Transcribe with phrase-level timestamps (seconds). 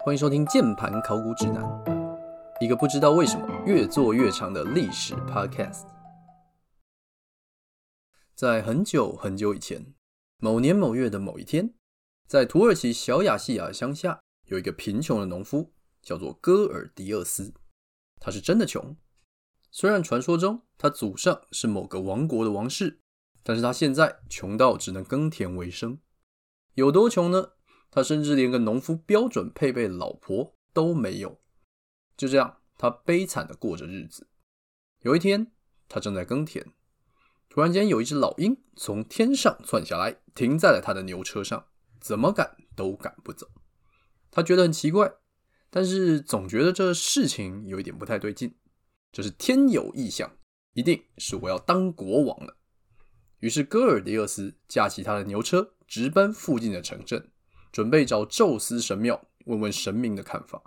[0.00, 1.62] 欢迎收听《键盘考古指南》，
[2.64, 5.86] 一个不知道为什么越做越长的历史 Podcast。
[8.34, 9.94] 在很久很久以前，
[10.38, 11.74] 某年某月的某一天，
[12.26, 17.52] 在土耳其小亚细亚乡下，有一个贫穷的农夫，叫做戈尔迪厄斯。
[18.18, 18.96] 他是真的穷，
[19.70, 23.00] 虽然传说中他祖上是某个王国的王室，
[23.42, 25.98] 但是他现在穷到只能耕田为生。
[26.72, 27.50] 有多穷呢？
[27.90, 31.40] 他甚至连个农夫标准配备老婆都没有，
[32.16, 34.28] 就这样，他悲惨的过着日子。
[35.00, 35.52] 有一天，
[35.88, 36.66] 他正在耕田，
[37.48, 41.66] 突然间有一只老鹰从天上窜下来，停在了他的牛车上，
[42.00, 43.48] 怎么赶都赶不走。
[44.30, 45.14] 他觉得很奇怪，
[45.70, 48.54] 但是总觉得这事情有一点不太对劲，
[49.10, 50.36] 这是天有异象，
[50.74, 52.56] 一定是我要当国王了。
[53.40, 57.30] 于是，戈尔迪厄斯驾起他的牛车，直奔附近的城镇。
[57.72, 60.62] 准备找宙斯神庙问问神明的看法，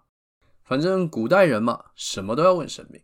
[0.64, 3.02] 反正古代人嘛，什么都要问神明。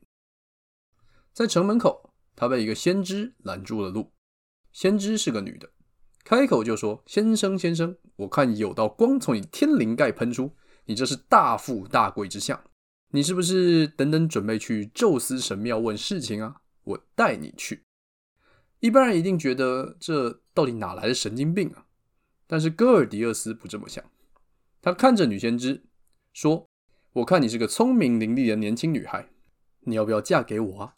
[1.33, 4.13] 在城门口，他被一个先知拦住了路。
[4.71, 5.71] 先知是个女的，
[6.23, 10.55] 开口就说：“先生，先生，我看有道光从你天灵盖喷出，
[10.85, 12.63] 你这是大富大贵之相，
[13.09, 16.61] 你是不是等等准备去宙斯神庙问事情啊？
[16.83, 17.83] 我带你去。”
[18.79, 21.86] 一般人一定觉得这到底哪来的神经病啊？
[22.47, 24.03] 但是戈尔迪厄斯不这么想，
[24.81, 25.83] 他看着女先知
[26.33, 26.69] 说
[27.13, 29.29] ：“我看你是个聪明伶俐的年轻女孩，
[29.81, 30.95] 你要不要嫁给我啊？”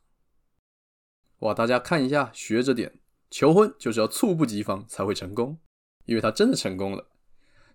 [1.40, 3.00] 哇，大家看一下，学着点，
[3.32, 5.58] 求婚就是要猝不及防才会成功，
[6.06, 7.10] 因为他真的成功了。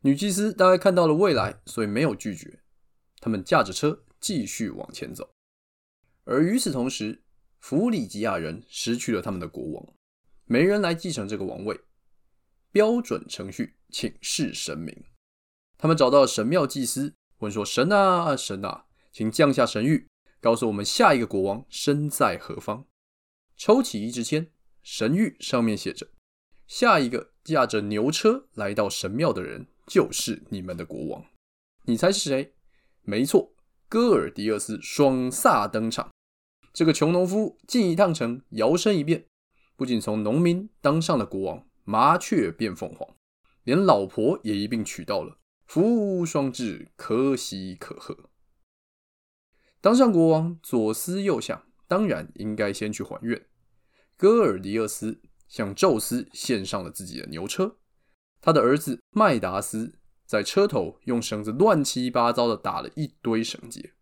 [0.02, 2.60] 女祭司大概看到了未来，所以没有拒绝。
[3.20, 5.32] 他们驾着车继续往前走，
[6.24, 7.22] 而与此同时，
[7.58, 9.94] 弗里吉亚人失去了他们的国王，
[10.44, 11.80] 没人来继承这个王位。
[12.74, 15.04] 标准程序，请示神明。
[15.78, 20.06] 他们找到神庙祭司，问说：“神啊，神啊，请降下神谕，
[20.40, 22.84] 告诉我们下一个国王身在何方。”
[23.56, 24.50] 抽起一支签，
[24.82, 26.08] 神谕上面写着
[26.66, 31.24] ：“下一个驾着牛车来到神庙的人，就是你们的国王。”
[31.86, 32.54] 你猜是谁？
[33.02, 33.54] 没错，
[33.88, 36.10] 戈尔迪厄斯双萨登场。
[36.72, 39.26] 这个穷农夫进一趟城，摇身一变，
[39.76, 41.64] 不仅从农民当上了国王。
[41.84, 43.16] 麻雀变凤凰，
[43.62, 48.30] 连老婆也一并娶到了，福无双至，可喜可贺。
[49.80, 53.46] 当上国王，左思右想，当然应该先去还愿。
[54.16, 57.76] 戈尔迪厄斯向宙斯献上了自己的牛车，
[58.40, 63.92] 他的儿子麦达斯在车头用绳子乱七八糟的打了一堆绳结，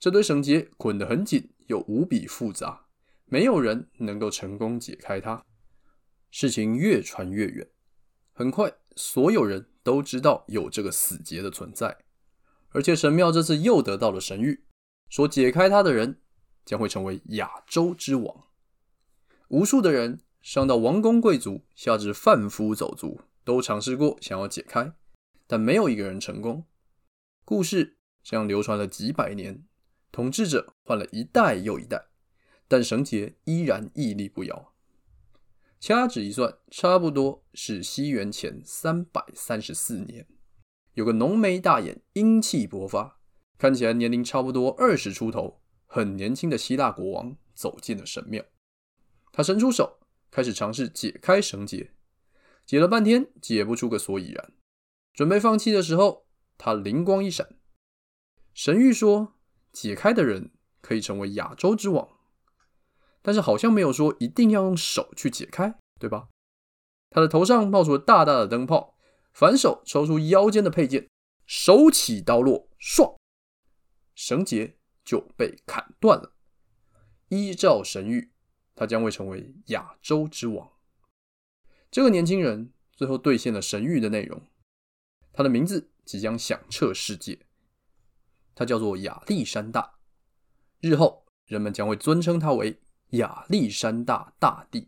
[0.00, 2.86] 这堆绳结捆得很紧，又无比复杂，
[3.26, 5.46] 没有人能够成功解开它。
[6.30, 7.68] 事情越传越远，
[8.32, 11.98] 很快所有人都知道有这个死结的存在，
[12.70, 14.60] 而且神庙这次又得到了神谕，
[15.08, 16.20] 说解开它的人
[16.64, 18.44] 将会成为亚洲之王。
[19.48, 24.94] 无数的人，上到王公贵族，下至贩夫走卒，都尝试过想要解开，
[25.46, 26.64] 但没有一个人成功。
[27.44, 29.64] 故事这样流传了几百年，
[30.12, 32.06] 统治者换了一代又一代，
[32.68, 34.69] 但绳结依然屹立不摇。
[35.80, 40.26] 掐指一算，差不多是西元前三百三十四年，
[40.92, 43.18] 有个浓眉大眼、英气勃发，
[43.56, 48.44] 看起来年龄差不多二十出头、很年轻的希腊国王走进了神庙。
[49.32, 51.94] 他伸出手，开始尝试解开绳结，
[52.66, 54.52] 解了半天解不出个所以然。
[55.14, 56.26] 准备放弃的时候，
[56.58, 57.56] 他灵光一闪，
[58.52, 59.38] 神谕说
[59.72, 60.50] 解开的人
[60.82, 62.19] 可以成为亚洲之王。
[63.22, 66.28] 但是好像没有说一定要用手去解开，对吧？
[67.10, 68.96] 他的头上冒出了大大的灯泡，
[69.32, 71.08] 反手抽出腰间的佩剑，
[71.44, 73.16] 手起刀落，唰，
[74.14, 76.32] 绳结就被砍断了。
[77.28, 78.30] 依照神谕，
[78.74, 80.72] 他将会成为亚洲之王。
[81.90, 84.40] 这个年轻人最后兑现了神谕的内容，
[85.32, 87.40] 他的名字即将响彻世界，
[88.54, 89.98] 他叫做亚历山大。
[90.80, 92.80] 日后人们将会尊称他为。
[93.12, 94.86] 亚历山大大帝。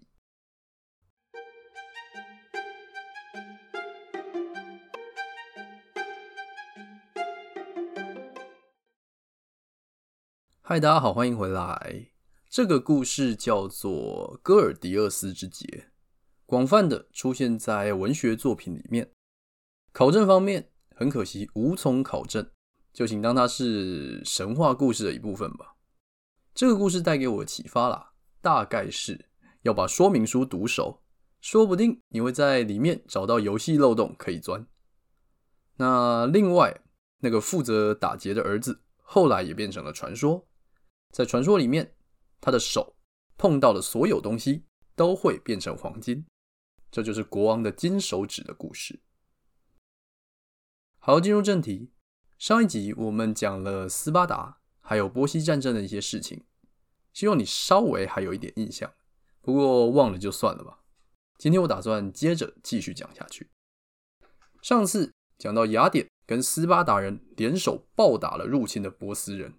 [10.61, 12.13] 嗨，大家好，欢迎回来。
[12.49, 15.67] 这个故事叫做《戈尔迪厄斯之劫》，
[16.47, 19.11] 广泛的出现在文学作品里面。
[19.93, 22.49] 考证方面，很可惜无从考证，
[22.93, 25.75] 就请当它是神话故事的一部分吧。
[26.55, 28.12] 这个故事带给我的启发啦。
[28.43, 29.31] 大概是
[29.63, 31.01] 要把说明书读熟，
[31.41, 34.67] 说不定你会在里面找到游戏漏洞可以钻。
[35.77, 36.83] 那另外
[37.21, 40.47] 那个负责打劫的儿子，后来也变成了传说。
[41.11, 41.95] 在传说里面，
[42.41, 42.97] 他的手
[43.39, 44.65] 碰到的所有东西
[44.97, 46.27] 都会变成黄金，
[46.91, 49.01] 这就是国王的金手指的故事。
[50.99, 51.93] 好，进入正题。
[52.39, 56.45] 上一集我们讲了斯巴达还有波西战争的一些事情，
[57.13, 58.91] 希望你稍微还有一点印象。
[59.41, 60.79] 不过忘了就算了吧。
[61.39, 63.49] 今天我打算接着继续讲下去。
[64.61, 69.55] 上次讲到雅典跟斯巴达人联手暴打了入侵的波斯人，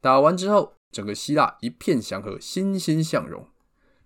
[0.00, 3.46] 打完之后，整个希腊一片祥和，欣欣向荣。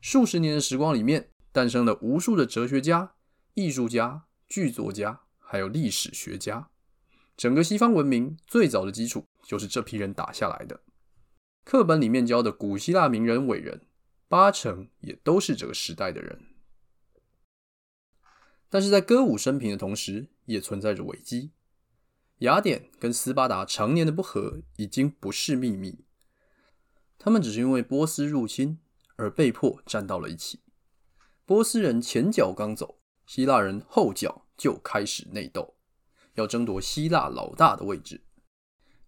[0.00, 3.14] 数十年的时光里面，诞生了无数的哲学家、
[3.54, 6.68] 艺术家、剧作家，还有历史学家。
[7.36, 10.80] 整个西方文明最早的基础就是这批人打下来的。
[11.64, 13.82] 课本里面教的古希腊名人伟人，
[14.29, 16.47] 八成也都是这个时代的人。
[18.69, 21.53] 但是在歌舞升平的同时，也存在着危机。
[22.38, 26.05] 雅典跟斯巴达常年的不和已经不是秘密，
[27.19, 28.81] 他们只是因为波斯入侵
[29.17, 30.61] 而被迫站到了一起。
[31.44, 35.76] 波斯人前脚刚走，希腊人后脚就开始内斗。
[36.35, 38.25] 要争夺希腊老大的位置，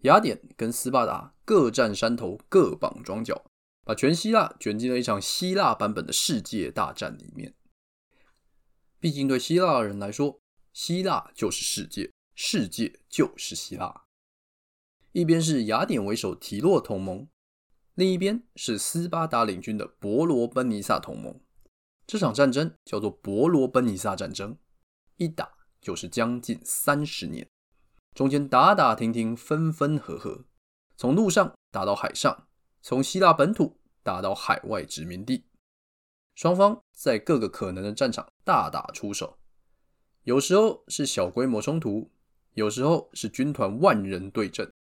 [0.05, 3.45] 雅典跟斯巴达各占山头，各绑桩脚，
[3.85, 7.55] 把全希腊卷进了一场希腊版本的世界大战里面。
[9.01, 10.41] 毕竟对希腊人来说，
[10.73, 14.05] 希腊就是世界，世界就是希腊。
[15.13, 17.27] 一边是雅典为首提洛同盟，
[17.95, 21.41] 另一边是斯巴达领军的伯罗奔尼撒同盟。
[22.07, 24.59] 这场战争叫做伯罗奔尼撒战争，
[25.17, 25.55] 一打。
[25.81, 27.47] 就是将近三十年，
[28.15, 30.45] 中间打打停停，分分合合，
[30.97, 32.47] 从陆上打到海上，
[32.81, 35.45] 从希腊本土打到海外殖民地，
[36.37, 39.39] 双方在各个可能的战场大打出手，
[40.23, 42.13] 有时候是小规模冲突，
[42.53, 44.73] 有时候是军团万人对阵，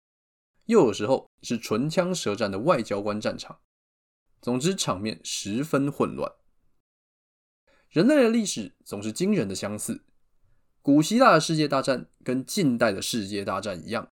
[0.65, 3.59] 又有时候是唇枪舌战的外交官战场。
[4.41, 6.31] 总之，场面十分混乱。
[7.89, 10.03] 人类的历史总是惊人的相似。
[10.83, 14.09] 古希腊的世界大战跟近代的世界大战一样，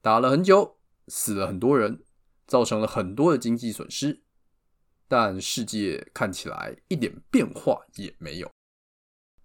[0.00, 2.04] 打了很久，死了很多人，
[2.46, 4.22] 造成了很多的经济损失，
[5.08, 8.48] 但世界看起来一点变化也没有，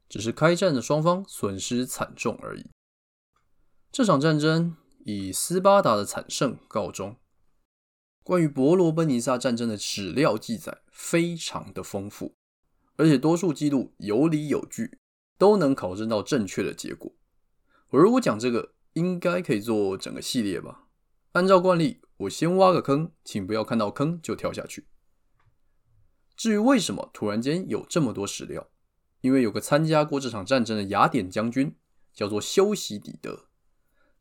[0.08, 2.70] 只是开战的双方损失惨重而已。
[3.92, 7.16] 这场战争以斯巴达的惨胜告终。
[8.22, 12.36] 关于伯罗奔尼撒战争的史料记载非常的丰富，
[12.98, 15.00] 而且多数记录有理有据。
[15.38, 17.14] 都能考证到正确的结果。
[17.90, 20.86] 我如果讲这个，应该可以做整个系列吧？
[21.34, 24.88] 按照惯例，我先挖个坑，请不要看到坑就跳下去。
[26.36, 28.70] 至于为什么突然间有这么多史料，
[29.22, 31.76] 因为有个参加过这场战争的雅典将军，
[32.14, 33.48] 叫做修昔底德。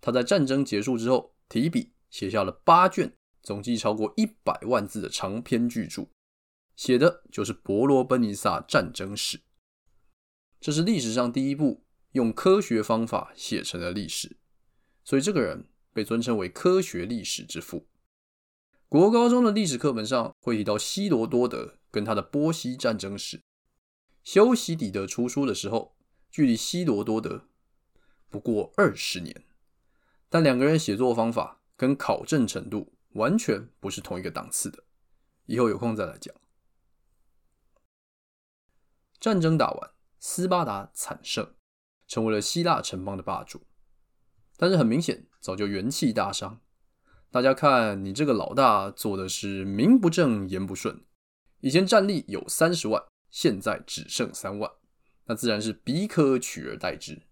[0.00, 6.08] 他在战争结束之后，提笔写下了八卷，总计超过一百万字的长篇巨著，
[6.76, 9.40] 写的就是伯罗奔尼撒战争史。
[10.66, 14.36] 这是历史上第一部用科学方法写成的历史，
[15.04, 17.86] 所以这个人被尊称为科学历史之父。
[18.88, 23.40] 国高中的历史课本上会提到希罗多德跟他的波西战争史。
[24.24, 25.94] 修昔底德出书的时候，
[26.32, 27.48] 距离希罗多德
[28.28, 29.44] 不过二十年，
[30.29, 34.82] 但两个人写作方法跟考证程度完全不是同一个档次的。
[35.44, 36.34] 以后有空再来讲。
[39.20, 39.95] 战争打完。
[40.28, 41.54] 斯巴达惨胜，
[42.08, 43.62] 成为了希腊城邦的霸主，
[44.56, 46.60] 但是很明显，早就元气大伤。
[47.30, 51.04] 大家看你这个老大做的是名不正言不顺，
[51.60, 54.68] 以前战力有三十万，现在只剩三万，
[55.26, 57.22] 那自然是彼可取而代之。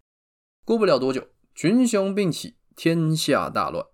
[0.64, 3.84] 过不了多久，群雄并起，天下大乱。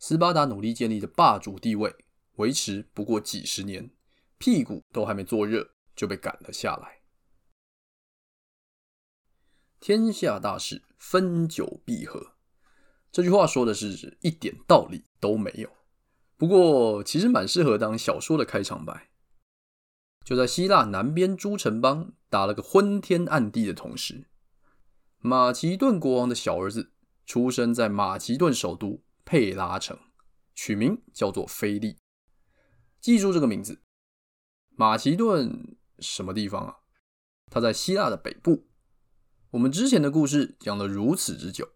[0.00, 1.94] 斯巴达努力建立的霸主地位，
[2.38, 3.88] 维持不过几十年，
[4.36, 6.95] 屁股都还没坐热，就被赶了下来。
[9.80, 12.32] 天下大势，分久必合。
[13.12, 15.70] 这句话说的是一点道理都没有，
[16.36, 19.10] 不过其实蛮适合当小说的开场白。
[20.24, 24.26] 就在希腊南边诸城邦打了个昏天暗地的同时，
[25.18, 26.92] 马其顿国王的小儿子
[27.24, 29.98] 出生在马其顿首都佩拉城，
[30.54, 31.98] 取名叫做腓力。
[33.00, 33.80] 记住这个名字，
[34.70, 36.76] 马其顿什么地方啊？
[37.50, 38.66] 它在希腊的北部。
[39.56, 41.70] 我们之前的故事讲了如此之久，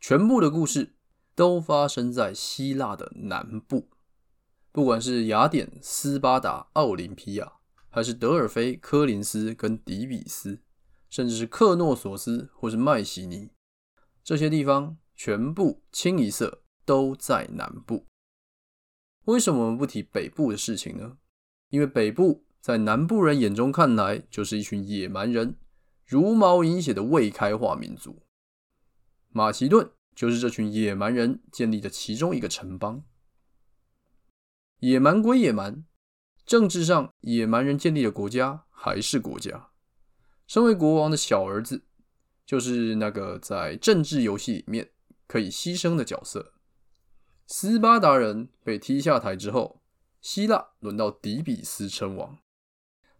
[0.00, 0.94] 全部的故事
[1.34, 3.90] 都发生在希腊的南部，
[4.70, 7.54] 不管是雅典、斯巴达、奥林匹亚，
[7.88, 10.60] 还是德尔菲、科林斯跟底比斯，
[11.10, 13.50] 甚至是克诺索斯或是麦西尼，
[14.22, 18.06] 这些地方全部清一色都在南部。
[19.24, 21.18] 为什么我们不提北部的事情呢？
[21.70, 25.56] 因为北部在南部人眼中看来就是一群野蛮人，
[26.12, 28.22] 茹毛饮血的未开化民族。
[29.30, 33.02] 马其顿就是这群野蛮人建立的其中一个城邦。
[34.80, 35.86] 野蛮归野蛮，
[36.44, 39.70] 政治上野蛮人建立的国家还是国家。
[40.46, 41.86] 身为国王的小儿子，
[42.44, 44.90] 就是那个在政治游戏里面
[45.26, 46.52] 可以牺牲的角色。
[47.46, 49.80] 斯巴达人被踢下台之后，
[50.20, 52.41] 希腊轮到底比斯称王。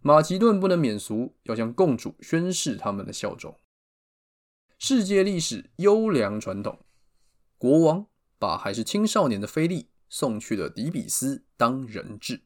[0.04, 3.56] 马其顿不能免俗，要向共主宣誓他们的效忠。
[4.76, 6.84] 世界历史优良传统，
[7.56, 8.06] 国王
[8.36, 12.42] 把还是青少年的菲利送去了底比斯当人质。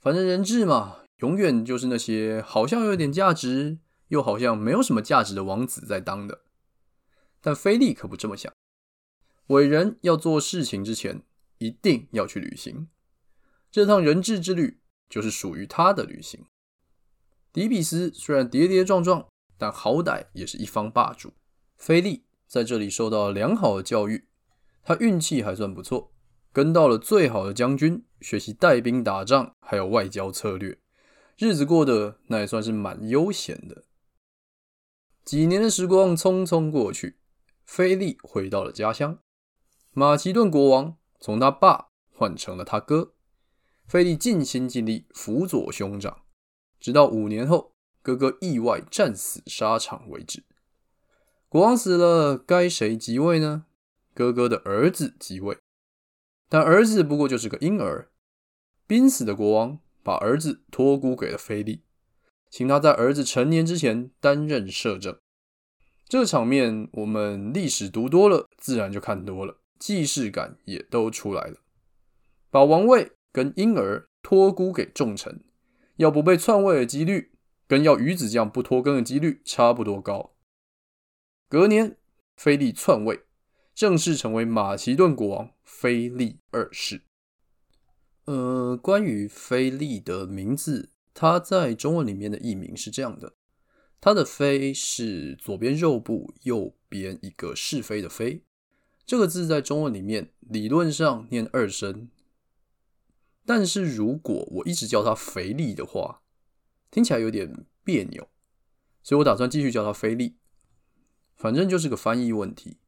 [0.00, 3.78] 反正人质嘛，永远就是那些好像有点价值，
[4.08, 6.44] 又好像没有什么价值的王子在当的。
[7.42, 8.50] 但菲利可不这么想。
[9.48, 11.22] 伟人要做事情之前，
[11.58, 12.88] 一定要去旅行。
[13.70, 14.80] 这趟人质之旅
[15.10, 16.46] 就是属于他的旅行。
[17.54, 21.32] 迪比斯虽然跌跌撞撞，但好歹也是一方霸主。
[21.76, 24.26] 菲利在这里受到良好的教育，
[24.82, 26.12] 他运气还算不错，
[26.52, 30.76] 跟到了最好的将军，学习带兵打仗，还有外交策略，
[31.38, 33.84] 日子过得那也算是蛮悠闲的。
[35.24, 37.20] 几年的时光匆匆过去，
[37.64, 39.20] 菲利回到了家乡。
[39.92, 43.14] 马其顿国王从他爸换成了他哥，
[43.86, 46.23] 菲利尽心尽力辅佐兄长，
[46.84, 47.72] 直到五年后
[48.02, 50.44] 哥哥意外战死沙场为止。
[51.48, 53.64] 国王死了，该谁即位呢？
[54.12, 55.56] 哥哥的儿子即位，
[56.50, 58.10] 但儿子不过就是个婴儿。
[58.86, 61.84] 濒死的国王把儿子托孤给了菲利，
[62.50, 65.18] 请他在儿子成年之前担任摄政。
[66.06, 69.56] 这场面我们历史读多了，自然就看多了。
[69.78, 71.56] 既视感也都出来了，
[72.50, 75.43] 把王位跟婴儿托孤给重臣，
[75.96, 77.32] 要不被篡位的几率，
[77.66, 80.34] 跟要鱼子酱不脱更的几率差不多高。
[81.48, 81.96] 隔年，
[82.36, 83.20] 菲利篡位，
[83.74, 87.02] 正式成为马其顿国王菲利二世。
[88.24, 93.34] 呃，关于菲利的名字，他在中文里面的译名是这样的：
[94.00, 98.42] 他的“菲”是左边肉部，右边一个是非的“非”。
[99.06, 102.08] 这个字在中文里面理论上念二声，
[103.46, 106.22] 但是如果我一直叫它肥力的话，
[106.90, 108.28] 听起来有点别扭，
[109.02, 110.38] 所以我打算继续叫它菲利。
[111.34, 112.78] 反正就是个翻译问题。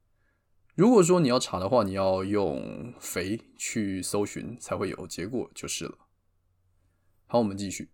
[0.73, 6.07] 如果说你要查的话，你要用“肥”去搜寻才会有结果就是了。
[7.25, 7.91] 好，我们继续。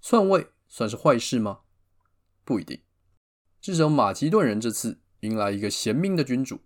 [0.00, 1.60] 篡位算是坏事吗？
[2.44, 2.82] 不一定。
[3.60, 6.60] 至少马其顿人这次迎来一个贤明的君主。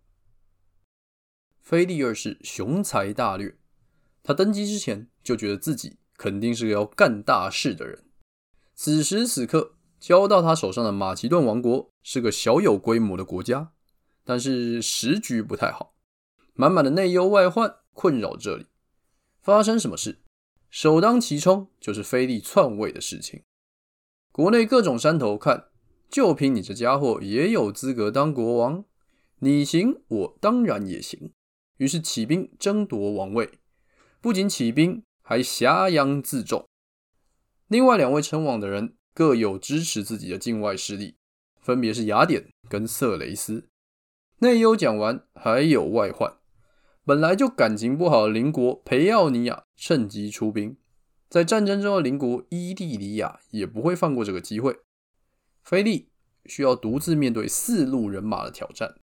[1.60, 3.56] 菲利二世雄才大略，
[4.28, 8.04] 他登基之前就觉得自己肯定是个要干大事的人。
[8.74, 13.72] 此时此刻，交到他手上的马其顿王国是个小有规模的国家，
[14.24, 15.94] 但是时局不太好，
[16.52, 18.66] 满满的内忧外患困扰这里。
[19.40, 20.18] 发生什么事？
[20.68, 23.42] 首当其冲就是菲利篡位的事情。
[24.30, 25.68] 国内各种山头看，
[26.10, 28.84] 就凭你这家伙也有资格当国王，
[29.38, 31.32] 你行，我当然也行。
[31.78, 33.58] 于是起兵争夺王位，
[34.20, 36.66] 不仅起兵，还挟洋自重。
[37.68, 41.16] 另外两位称王的人各有支持自己的境外势力，
[41.60, 43.68] 分别是雅典跟色雷斯。
[44.38, 46.36] 内忧讲完，还有外患。
[47.04, 50.76] 本来就感情不好的邻国培奥尼亚趁机出兵，
[51.28, 54.80] 在战争中的邻国伊利里亚也不会放过这个机会。
[55.62, 56.10] 菲利
[56.46, 58.96] 需要独自面对四路人马的挑战。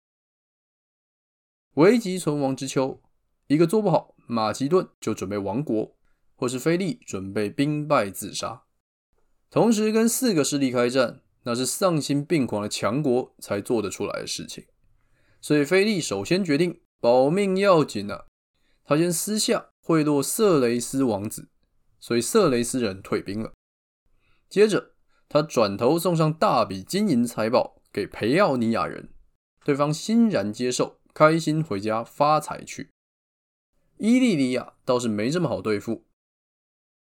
[1.75, 3.01] 危急存亡之秋，
[3.47, 5.95] 一个做不好，马其顿就准备亡国，
[6.35, 8.63] 或是菲利准备兵败自杀。
[9.49, 14.65] 同时跟四个势力开战，那是丧心病狂的强国才做得出来的事情。
[15.41, 18.25] 所以菲利首先决定保命要紧啊，
[18.83, 21.49] 他先私下贿赂色雷斯王子，
[21.99, 23.53] 所以色雷斯人退兵了。
[24.49, 24.93] 接着
[25.27, 29.09] 他转头送上大笔金银财宝给培奥尼亚人，
[29.63, 30.99] 对方欣然接受。
[31.15, 32.89] 开心回家发财去。
[33.97, 36.05] 伊利里亚倒是没这么好对付，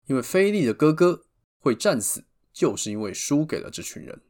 [0.07, 1.25] 因为菲利的哥哥
[1.59, 4.21] 会战死，就是因为输给了这群人。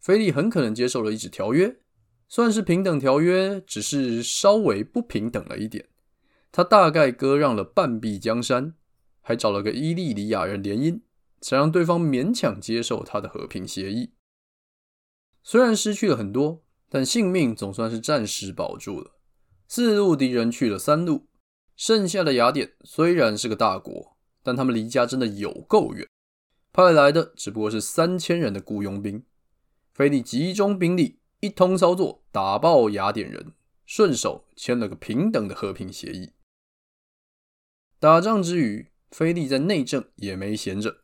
[0.00, 1.80] 菲利很可能接受了一纸条约，
[2.28, 5.88] 算是平等条约，只是稍微不平等了一点。
[6.52, 8.74] 他大概割让了半壁江山，
[9.20, 11.00] 还找了个伊利里亚人联姻，
[11.40, 14.12] 才让对方勉强接受他的和平协议。
[15.42, 16.64] 虽然失去了很多。
[16.90, 19.17] 但性命总算是暂时保住了。
[19.68, 21.28] 四路敌人去了三路，
[21.76, 26.08] 剩下的雅典虽然是个大国，但他们离家真的有够远，
[26.72, 29.22] 派来的只不过是三千人的雇佣兵。
[29.92, 33.52] 菲利集中兵力，一通操作，打爆雅典人，
[33.84, 36.30] 顺手签了个平等的和平协议。
[38.00, 41.02] 打仗之余，菲利在内政也没闲着。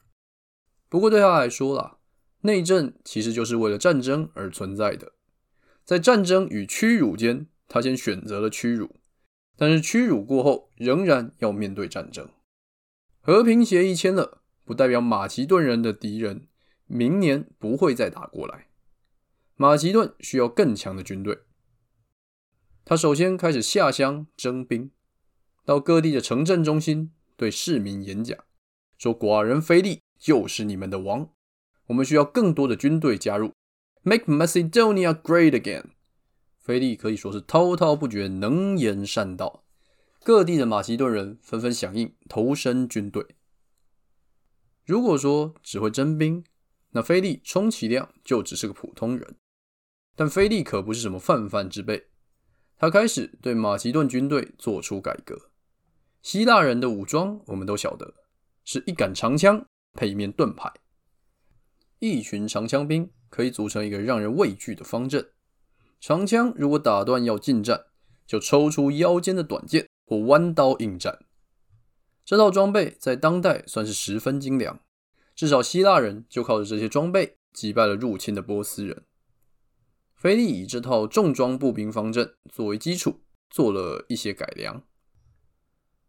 [0.89, 1.99] 不过对他来说啦，
[2.41, 5.13] 内政其实就是为了战争而存在的。
[5.85, 8.97] 在战争与屈辱间，他先选择了屈辱，
[9.57, 12.29] 但是屈辱过后，仍然要面对战争。
[13.21, 16.49] 和平协议签了，不代表马其顿人的敌人
[16.87, 18.69] 明年不会再打过来。
[19.57, 21.41] 马其顿需要更强的军队。
[22.85, 24.91] 他首先开始下乡征兵，
[25.65, 28.39] 到各地的城镇中心对市民演讲，
[28.99, 31.31] 说：“寡人菲利就是你们的王，
[31.87, 33.53] 我们需要更多的军队加入
[34.03, 35.85] ，Make Macedonia great again。”
[36.65, 39.65] 菲利可以说是滔滔不绝，能言善道，
[40.23, 43.37] 各地的马其顿人纷纷响应，投身军队。
[44.87, 46.43] 如果说只会征兵，
[46.93, 49.37] 那菲利充其量就只是个普通人，
[50.17, 52.09] 但菲利可不是什么泛泛之辈。
[52.79, 55.51] 他开始对马其顿军队做出改革。
[56.23, 58.15] 希腊人的武装我们都晓得，
[58.65, 60.73] 是一杆长枪配一面盾牌。
[61.99, 65.29] 一群长枪兵可以组成一个让人畏惧的方阵。
[66.07, 67.87] 长枪如果打断要近战，
[68.27, 71.25] 就抽出腰间的短剑或弯刀应战。
[72.27, 74.79] 这套装备在当代算是十分精良，
[75.35, 79.07] 至少希腊人就靠着这些装备击败了入侵的波斯人。
[80.15, 84.85] 菲利以这套重装步兵方阵作为基础，做了一些改良，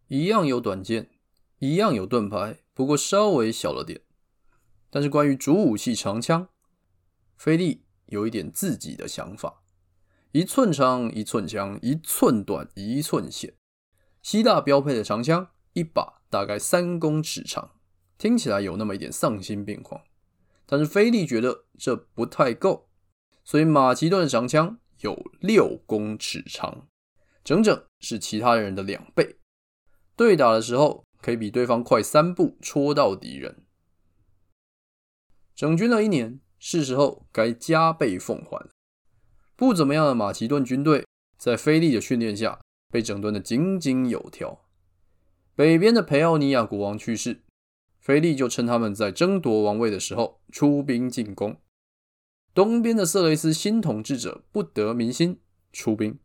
[0.10, 1.10] 一样有短剑，
[1.60, 4.02] 一样有盾牌，不过稍微小了点。
[4.90, 6.50] 但是关于主武器长枪，
[7.38, 9.62] 菲利有一点自己的想法：
[10.36, 13.53] 一寸长一寸强，一寸短一寸险。
[14.22, 17.79] 希腊标配的长枪一把大概三公尺长，
[18.18, 20.03] 听起来有那么一点丧心病狂，
[20.66, 22.90] 但是菲利觉得这不太够。
[23.46, 26.90] 所以马其顿的长枪有六公尺长，
[27.42, 29.38] 整整是其他人的两倍。
[30.18, 33.64] 对打的时候可以比对方快三步戳到敌人。
[35.55, 38.70] 整军了一年，是时候该加倍奉还。
[39.55, 41.05] 不怎么样的马其顿军队
[41.37, 42.59] 在菲利的训练下
[42.91, 44.65] 被整顿得井井有条。
[45.55, 47.44] 北边的培奥尼亚国王去世，
[48.00, 51.57] 菲利就趁他们在争夺王位的时候出兵进攻。
[52.53, 55.39] 东边的色雷斯新统治者不得民心，
[55.72, 56.20] 出兵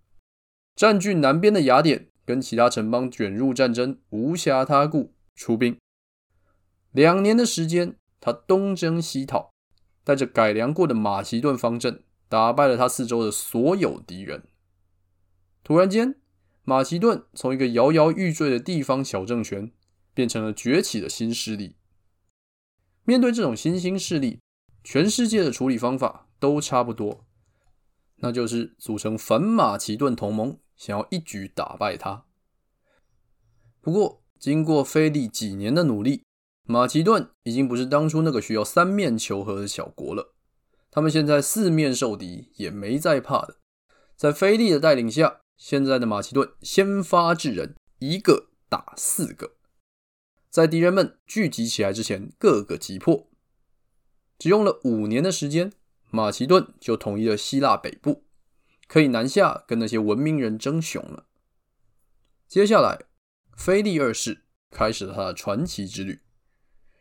[0.75, 5.77] 占据南边的雅典，跟其他城邦卷入战争，无暇他顾，出兵。
[6.93, 9.51] 两年的时间，他东征西讨，
[10.03, 14.45] 带着改良过的马其顿方阵，打败了他四周的所有敌人。
[15.65, 16.15] 突然间，
[16.63, 19.73] 马其顿从一个摇摇欲坠的地方小政权，
[20.15, 21.75] 变成了崛起的新势力。
[23.03, 24.39] 面对这种新兴势力，
[24.85, 27.27] 全世界的处理方法都差不多，
[28.19, 32.25] 那就是组成反马其顿同盟，想要一举打败他。
[33.81, 36.23] 不过，经过菲利几年的努力，
[36.63, 40.35] 马其顿已经不是当初那个需要三面求和的小国了。
[40.91, 43.59] 他们现在四面受敌，也没在怕的。
[44.17, 49.53] 在菲利的带领下，现在的马其顿先发制人，一个打四个，
[50.51, 53.31] 在敌人们聚集起来之前，各个击破。
[54.39, 55.73] 只用了五年的时间，
[56.11, 58.25] 马其顿就统一了希腊北部，
[58.89, 61.27] 可以南下跟那些文明人争雄了。
[62.49, 63.05] 接下来，
[63.57, 66.21] 菲利二世开始了他的传奇之旅，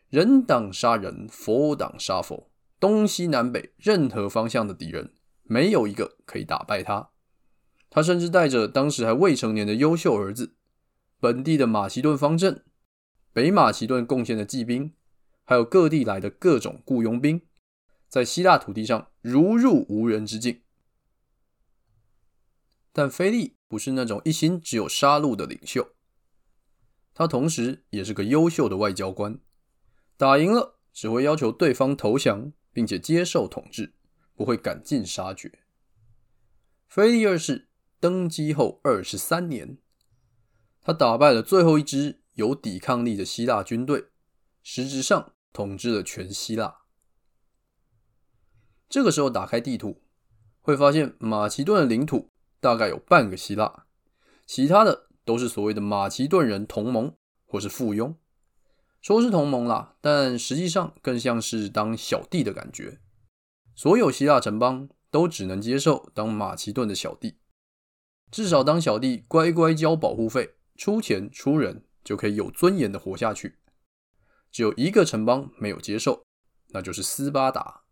[0.09, 2.48] 人挡杀人，佛挡杀佛，
[2.79, 5.13] 东西南北任何方向的敌人，
[5.43, 7.09] 没有一个可以打败他。
[7.89, 10.55] 他甚至带着当时还未成年的优秀儿子，
[11.19, 12.63] 本地的马其顿方阵，
[13.33, 14.93] 北马其顿贡献的骑兵。
[15.43, 17.41] 还有各地来的各种雇佣兵，
[18.07, 20.61] 在希腊土地上如入无人之境。
[22.93, 25.89] 但菲利不是那种一心只有杀戮的领袖，
[27.15, 29.39] 他同时也是个优秀的外交官。
[30.17, 33.93] 打赢了只会要求对方投降，并且接受统治，
[34.35, 35.59] 不会赶尽杀绝。
[36.87, 39.77] 菲利二世登基后二十三年，
[40.81, 44.07] 他打败了最后一支有抵抗力的希腊军队，
[44.63, 45.33] 实质上。
[45.51, 46.81] 统治了全希腊。
[48.87, 50.03] 这个时候打开地图，
[50.61, 52.29] 会发现马其顿的领土
[52.59, 53.87] 大概有半个希腊，
[54.45, 57.15] 其他的都是所谓的马其顿人同盟
[57.47, 58.15] 或是附庸。
[59.01, 62.99] 说是同盟啦，但实际上更像是当小弟的感觉。
[63.75, 67.37] 所有希腊城邦都只能接受当马其顿的小弟，
[68.29, 73.57] 至少当小弟乖乖交保护费，出钱出人，就可以有尊严的活下去。
[74.51, 76.23] 只有一个城邦没有接受，
[76.69, 77.83] 那就是斯巴达。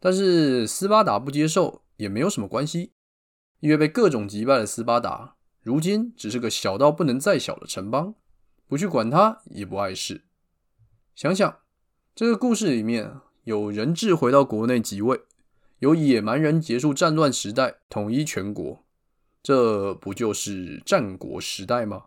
[0.00, 2.92] 但是斯巴达不接受也没有什么关系，
[3.60, 8.14] 因为被各种击败的斯巴达，如今只是个小到不能再小的城邦，
[8.66, 10.24] 不去管他也不碍事。
[11.14, 11.60] 想想
[12.14, 15.22] 这个故事里面，有人质回到国内即位，
[15.78, 18.84] 有野蛮人结束战乱时代，统一全国，
[19.42, 22.06] 这不就是战国时代吗？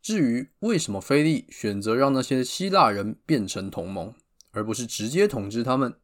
[0.00, 4.14] 至于为什么菲利选择让那些希腊人变成同盟，
[4.52, 5.98] 而不是直接统治他们，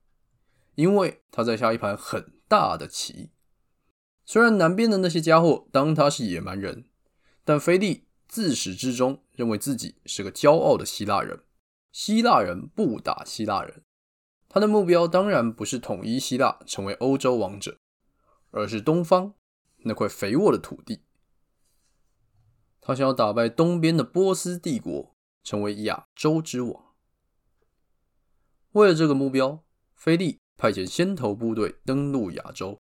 [0.75, 3.31] 因为他在下一盘很大的棋。
[4.27, 6.85] 虽然南边的那些家伙当他是野蛮人，
[7.45, 11.45] 但菲利自始至终认为自己是个骄傲的希腊人。
[11.93, 13.85] 希腊人不打希腊人，
[14.49, 17.79] 他的目标当然不是统一希腊，成为欧洲王者，
[18.51, 19.35] 而是东方
[19.85, 21.03] 那块肥沃的土地。
[22.81, 26.95] 他想要打败东边的波斯帝国，成为亚洲之王。
[28.73, 29.63] 为了这个目标，
[29.95, 32.81] 菲利派遣先头部队登陆亚洲。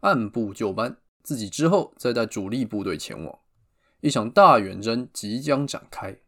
[0.00, 3.38] 按部就班，自己之后再带主力部队前往。
[4.00, 6.20] 一场大远征即将展开。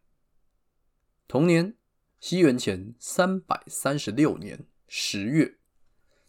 [1.27, 1.75] 同年，
[2.19, 5.57] 西元前三百三十六年十月，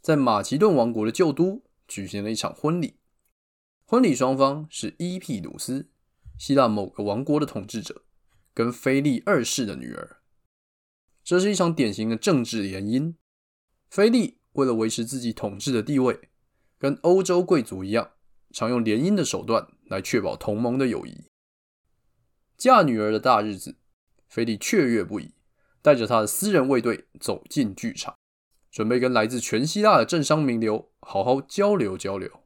[0.00, 2.98] 在马其顿王国的旧都举行了一场婚礼。
[3.84, 5.90] 婚礼双方是伊庇鲁斯，
[6.38, 8.04] 希腊某个王国的统治者，
[8.54, 10.18] 跟菲利二世的女儿。
[11.24, 13.14] 这是一场典型的政治联姻。
[13.90, 16.28] 菲利为了维持自己统治的地位。
[16.78, 18.12] 跟欧洲贵族一样，
[18.50, 21.30] 常用联姻的手段来确保同盟的友谊。
[22.62, 23.74] 嫁女儿的大日子，
[24.28, 25.34] 菲利雀跃不已，
[25.82, 28.14] 带着他的私人卫队走进剧场，
[28.70, 32.44] 准备跟来自全希腊的政商名流好好交流交流。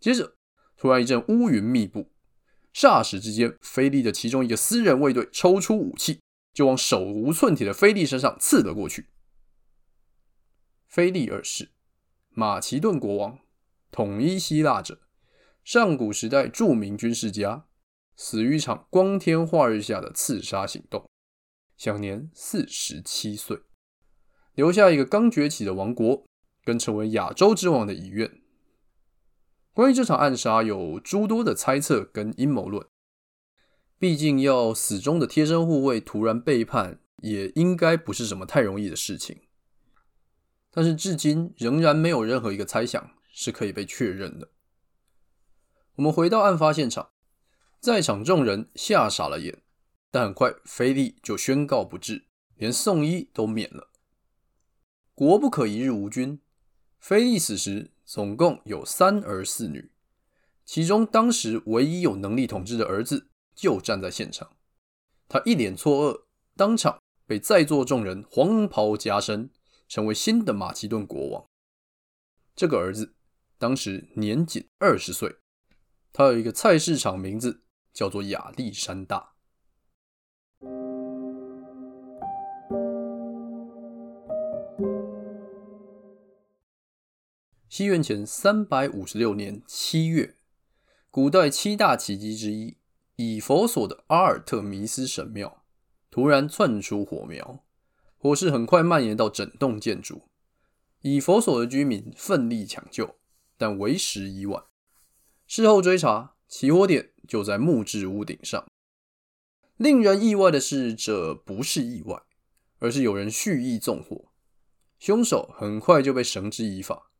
[0.00, 0.36] 接着，
[0.78, 2.10] 突然一阵乌云密布，
[2.72, 6.20] 霎时之间，菲利的其中一个私人卫队抽出武器，
[6.54, 9.10] 就往手无寸铁的菲利身上刺了过去。
[10.86, 11.72] 菲利二世，
[12.30, 13.38] 马其顿国王。
[13.90, 15.02] 统一希腊者，
[15.62, 17.66] 上古时代著名军事家，
[18.16, 21.08] 死于一场光天化日下的刺杀行动，
[21.76, 23.60] 享年四十七岁，
[24.54, 26.26] 留下一个刚崛起的王国
[26.64, 28.40] 跟成为亚洲之王的遗愿。
[29.72, 32.86] 关于这场暗杀，有诸多的猜测跟阴谋论。
[33.98, 39.42] 毕竟要死忠的贴身护卫突然背叛，也应该不是什么太容易的事情。
[40.70, 43.16] 但是至今仍然没有任何一个猜想。
[43.38, 44.48] 是可以被确认的。
[45.96, 47.10] 我们回到案发现场，
[47.80, 49.62] 在场众人吓傻了眼，
[50.10, 53.90] 但很快菲利就宣告不治，连送医都免了。
[55.14, 56.40] 国不可一日无君。
[56.98, 59.92] 菲利死时总共有三儿四女，
[60.64, 64.56] 其中当时唯一有能力统治的儿子就站在现场。
[65.28, 66.24] 他一脸错愕，
[66.56, 69.50] 当场被在座众人黄袍加身，
[69.88, 71.46] 成为新的马其顿国王。
[72.54, 73.12] 这个儿子。
[73.58, 75.36] 当时年仅二十岁，
[76.12, 77.62] 他有一个菜市场名字
[77.96, 79.32] 叫做亚历山大。
[87.70, 90.36] 西元前三百五十六年七月，
[91.10, 92.76] 古代七大奇迹之一
[93.16, 95.64] 以佛所的阿尔特弥斯神庙
[96.10, 97.64] 突然窜出火苗，
[98.18, 100.28] 火势很快蔓延到整栋建筑，
[101.00, 103.16] 以佛所的居民奋力抢救。
[103.56, 104.64] 但为时已晚。
[105.46, 108.66] 事后追查，起火点就在木质屋顶上。
[109.76, 112.22] 令人意外的是，这不是意外，
[112.78, 114.32] 而是有人蓄意纵火。
[114.98, 117.10] 凶手很快就被绳之以法，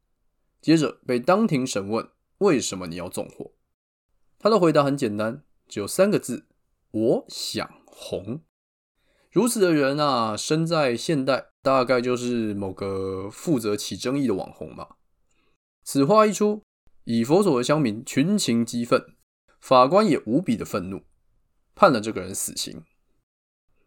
[0.62, 3.52] 接着被当庭审问：为什么你要纵火？
[4.38, 6.46] 他的回答很简单，只有三个字：
[6.90, 8.40] 我想红。
[9.30, 14.96] 如此的人啊，生在现代，大概就是某个负责起争议的网红吧。
[15.82, 16.62] 此话一出，
[17.04, 19.15] 以佛所的乡民群情激愤，
[19.66, 21.02] 法官也无比的愤怒，
[21.74, 22.84] 判了这个人死刑。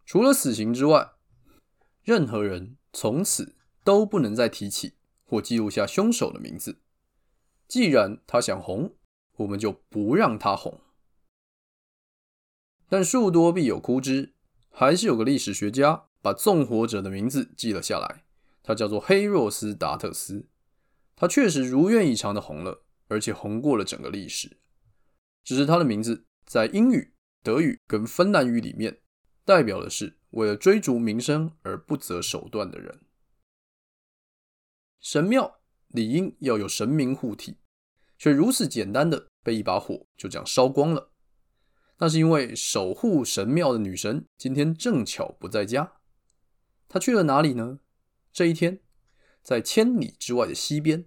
[0.05, 1.13] 除了死刑之外，
[2.03, 6.81] 任何人从此都不能再提起或记录下凶手的名字。
[7.69, 8.97] 既然他想红，
[9.37, 10.81] 我们就不让他红。
[12.89, 14.33] 但树多必有枯枝，
[14.69, 18.25] 还是有个历史学家把纵火者的名字记了下来，
[18.61, 20.49] 他叫做黑若斯达特斯。
[21.15, 24.57] 他确实如愿以偿的红了，而且红过了整个历史。
[25.43, 29.01] 只是他的名字在英语、德语跟芬兰语里面，
[29.45, 33.01] 代表的是为了追逐名声而不择手段的人。
[34.99, 37.57] 神庙理应要有神明护体，
[38.17, 41.11] 却如此简单的被一把火就这样烧光了。
[41.99, 45.99] 那是因为守护神庙的女神今天正巧不在家，
[46.87, 47.79] 她去了哪里呢？
[48.31, 48.79] 这一天，
[49.43, 51.05] 在千里之外的西边，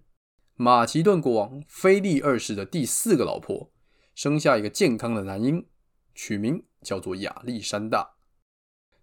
[0.54, 3.71] 马其顿国王腓力二世的第四个老婆
[4.14, 5.66] 生下一个健康的男婴，
[6.14, 8.14] 取名叫做亚历山大。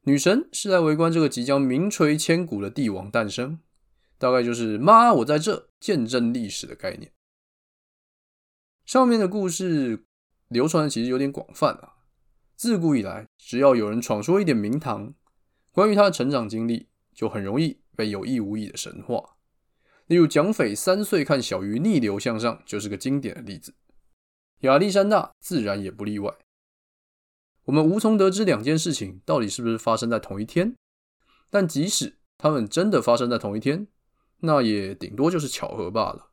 [0.03, 3.59] 女神是来围观这个即将名垂千古的帝王诞生，
[4.17, 7.11] 大概就是“妈，我在这”见证历史的概念。
[8.85, 10.05] 上面的故事。
[10.49, 11.97] 流传的其实有点广泛啊。
[12.55, 15.13] 自古以来，只要有人闯出一点名堂，
[15.71, 19.37] 关于他的成长经历，就很容易被有意无意的神化。
[20.07, 23.75] 例如，蒋匪三岁看小鱼逆流向上，就是个经典的例子。
[24.61, 26.33] 亚历山大自然也不例外。
[27.65, 30.75] 我们无从得知两件事情到底是不是发生在同一天，
[31.49, 33.87] 但即使他们真的发生在同一天，
[34.39, 36.31] 那也顶多就是巧合罢了。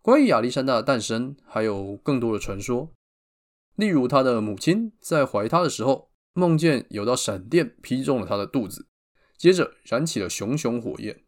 [0.00, 2.92] 关于亚历山大的诞生，还有更多的传说。
[3.74, 8.86] 例如，他的母亲在怀他的时候，梦见有道闪电劈中了他的肚子，
[9.36, 11.24] 接着燃起了熊熊火焰。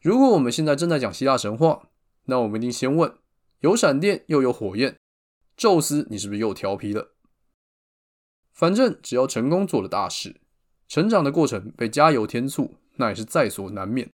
[0.00, 1.90] 如果我们现在正在讲希腊神话，
[2.24, 3.14] 那我们一定先问：
[3.62, 4.98] 有闪电又有火焰，
[5.56, 7.14] 宙斯，你是不是又调皮了？
[8.50, 10.40] 反正只要成功做了大事，
[10.88, 14.10] 成长的过程被加油添醋，那也是在所难免。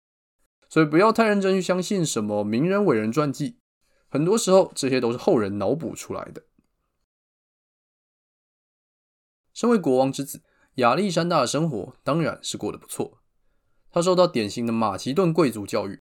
[0.68, 3.56] 所以不要太认真去相信什么名人伟人传记。
[4.10, 6.44] 很多时候，这些都是后人脑补出来的。
[9.54, 10.42] 身为国王之子，
[10.74, 13.22] 亚历山大的生活当然是过得不错。
[13.90, 16.02] 他受到典型的马其顿贵族教育。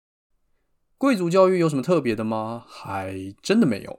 [1.02, 2.64] 贵族教育有什么特别的吗？
[2.68, 3.98] 还真的没有。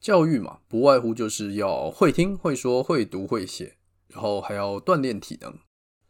[0.00, 3.76] 教育嘛，不外乎就是要会听、会说、会读、会写，
[4.08, 5.58] 然后还要锻炼体能，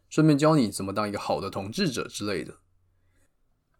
[0.08, 2.58] 顺便教你怎么当一个好的统治者之类的。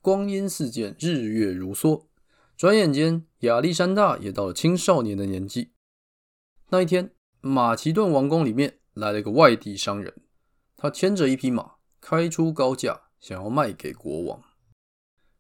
[0.00, 2.06] 光阴似箭，日月如梭。
[2.56, 5.70] 转眼间，亚历山大也到了青少年的年纪。
[6.70, 10.12] 那一天，马其顿王宫里面来了一个外地商人，
[10.76, 14.42] 他牵着一匹马，开出高价，想要卖给国王。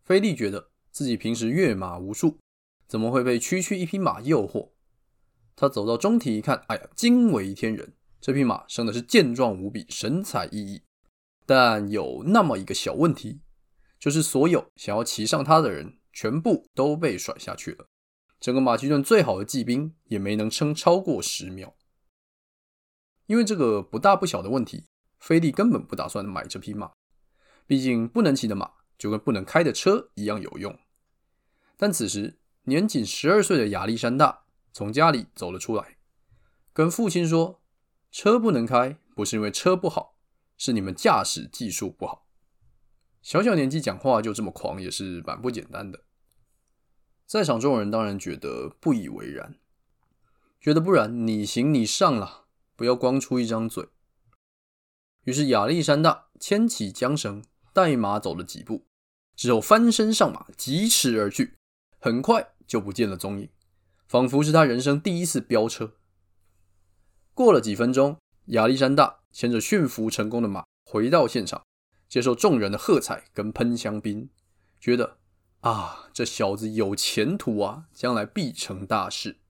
[0.04, 2.38] 菲利觉得自己平时阅马无数，
[2.86, 4.70] 怎么会被区区一匹马诱惑？
[5.56, 7.94] 他走到中庭一看，哎呀，惊为天人！
[8.20, 10.82] 这匹马生的是健壮无比，神采奕奕。
[11.46, 13.40] 但有那么一个小问题，
[13.98, 15.98] 就是所有想要骑上它的人。
[16.14, 17.86] 全部都被甩下去了，
[18.38, 21.74] 整个马其顿最好的骑兵也没能撑超过十秒。
[23.24, 24.84] 因为这个不大不小的问题，
[25.18, 26.92] 菲利根本不打算买这匹马。
[27.66, 30.78] 毕竟不能骑的马就跟不能开的车一样有用。
[31.76, 35.96] 但此时年仅十二岁的亚历山大从家里走了出来，
[36.72, 37.60] 跟父亲说
[38.12, 40.14] ：“车不能开，不是因为车不好，
[40.56, 42.28] 是你们驾驶技术不好。”
[43.22, 46.04] 小小年纪讲话就这么狂，也是蛮不简单的。
[47.26, 49.58] 在场众人当然觉得不以为然，
[50.60, 52.44] 觉得不然你行你上啦，
[52.76, 53.88] 不要光出一张嘴。
[55.24, 58.86] 于是亚历山大牵起缰绳，带马走了几步，
[59.42, 61.56] 之后翻身上马，疾驰而去，
[61.98, 63.50] 很快就不见了踪影，
[64.06, 65.96] 仿佛是他人生第一次飙车。
[67.34, 71.64] 过了几分钟，亚历山大牵着驯服成功的马回到现场。
[72.08, 74.30] 接受众人的喝彩跟喷香槟，
[74.78, 75.18] 觉得
[75.62, 79.40] 啊，这小子有前途啊，将来必成大事。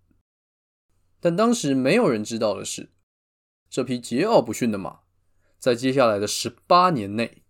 [1.20, 2.88] 但当时没有人知道的是，
[3.68, 5.00] 这匹桀骜不驯的马，
[5.58, 7.42] 在接下来的十八年内，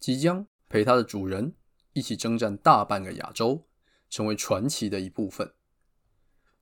[0.00, 1.54] 即将陪它的主人
[1.92, 3.66] 一起征战大半个亚洲，
[4.08, 5.54] 成为传奇的一部分。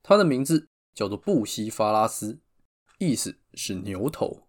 [0.03, 2.39] 它的名字叫做布西法拉斯，
[2.99, 4.47] 意思是牛头。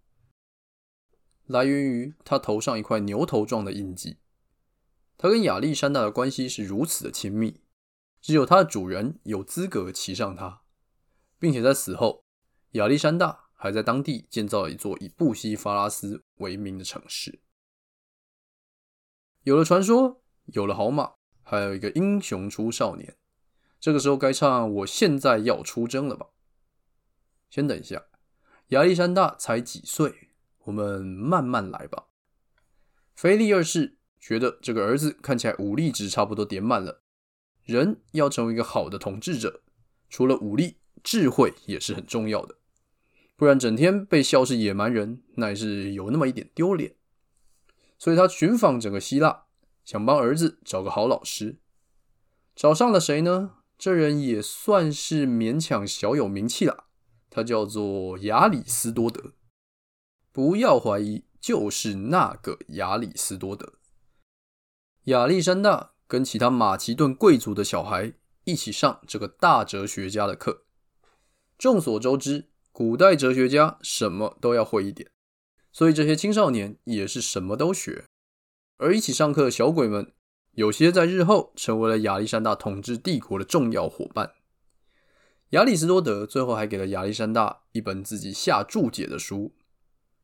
[1.47, 4.19] 来源于他头上一块牛头状的印记。
[5.17, 7.63] 他跟亚历山大的关系是如此的亲密，
[8.21, 10.61] 只有他的主人有资格骑上它，
[11.39, 12.23] 并且在死后，
[12.73, 17.41] 亚历山大还在当地建造了一座以布西法拉斯为名的城市。
[19.47, 21.13] 有了传说，有了好马，
[21.45, 23.17] 还有一个英雄出少年。
[23.79, 26.27] 这个时候该唱“我现在要出征了”吧？
[27.49, 28.07] 先等一下，
[28.71, 30.31] 亚历山大才几岁？
[30.65, 32.07] 我们慢慢来吧。
[33.15, 37.03] 腓力二世觉得这个儿子看起来武力值差不多点满了。
[37.63, 39.63] 人要成为一个好的统治者，
[40.11, 42.57] 除了武力，智慧也是很重要的。
[43.37, 46.96] 不然整天被笑是野蛮人，那也是有那么一点丢脸。
[47.99, 49.45] 所以他寻访整个希腊，
[49.85, 51.59] 想帮儿子找个好老师。
[52.55, 53.53] 找上了谁呢？
[53.79, 56.85] 这人也算是勉强小有名气了。
[57.29, 59.35] 他叫做亚里斯多德。
[60.33, 63.75] 不要怀疑，就是那个亚里斯多德。
[65.05, 70.65] 亚历山大跟其他马其顿贵族的小孩一起上这个大哲学家的课。
[71.59, 75.11] 众所周知，古代哲学家什么都要会一点，
[75.77, 78.07] 所以这些青少年也是什么都学。
[78.79, 80.11] 而一起上课的小鬼们，
[80.53, 84.33] 有些在日后成为了亚历山大统治帝国的重要伙伴。
[85.51, 89.55] 亚里士多德最后还给了亚历山大一本自己下注解的书，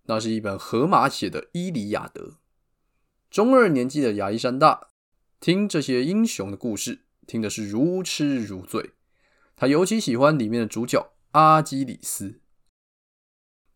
[0.04, 2.22] 那是一本荷马写的《伊里亚德》。
[3.30, 4.88] 中二年纪的亚历山大
[5.38, 8.92] 听这些英雄的故事，听的是如痴如醉。
[9.54, 12.40] 他尤其喜欢里面的主角阿基里斯，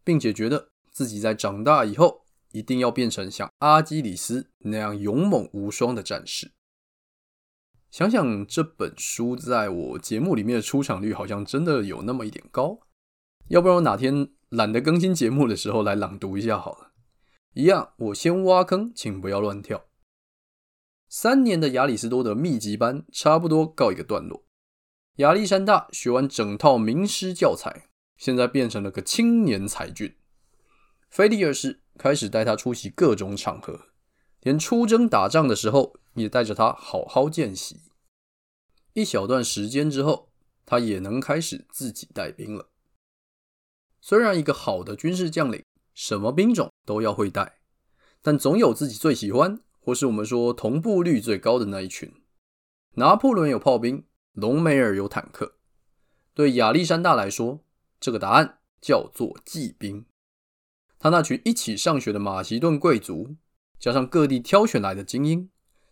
[0.02, 6.52] 并且觉得自己在长大以后一定要变成像阿基里斯那样勇猛无双的战士。
[7.90, 12.80] 想想这本书在我节目里面的出场率，好像真的有那么一点高。
[13.48, 16.92] 要不然我哪天懒得更新节目的时候来朗读一下好了。
[17.52, 19.84] 一样，我先挖坑，请不要乱跳。
[21.10, 24.46] 三年的亚里士多德密集班差不多告一个段落。
[25.16, 30.16] 亚历山大学完整套名师教材，现在变成了个青年才俊。
[31.08, 33.88] 菲利尔斯开始带他出席各种场合，
[34.40, 37.80] 连出征打仗的时候也带着他好好见习。
[38.92, 40.30] 一小段时间之后，
[40.64, 42.68] 他也能开始自己带兵了。
[44.00, 45.64] 虽然一个好的军事将领，
[45.94, 47.60] 什么兵种都要会带，
[48.22, 52.12] 但总有自己最喜欢，或是我们说同步率最高的那一群。
[52.94, 55.56] 拿破仑有炮兵，隆美尔有坦克。
[56.32, 57.64] 对亚历山大来说，
[57.98, 60.06] 这个答案叫做骑兵。
[61.06, 63.36] 他那群一起上学的马其顿贵族，
[63.78, 65.48] 加上各地挑选来的精英，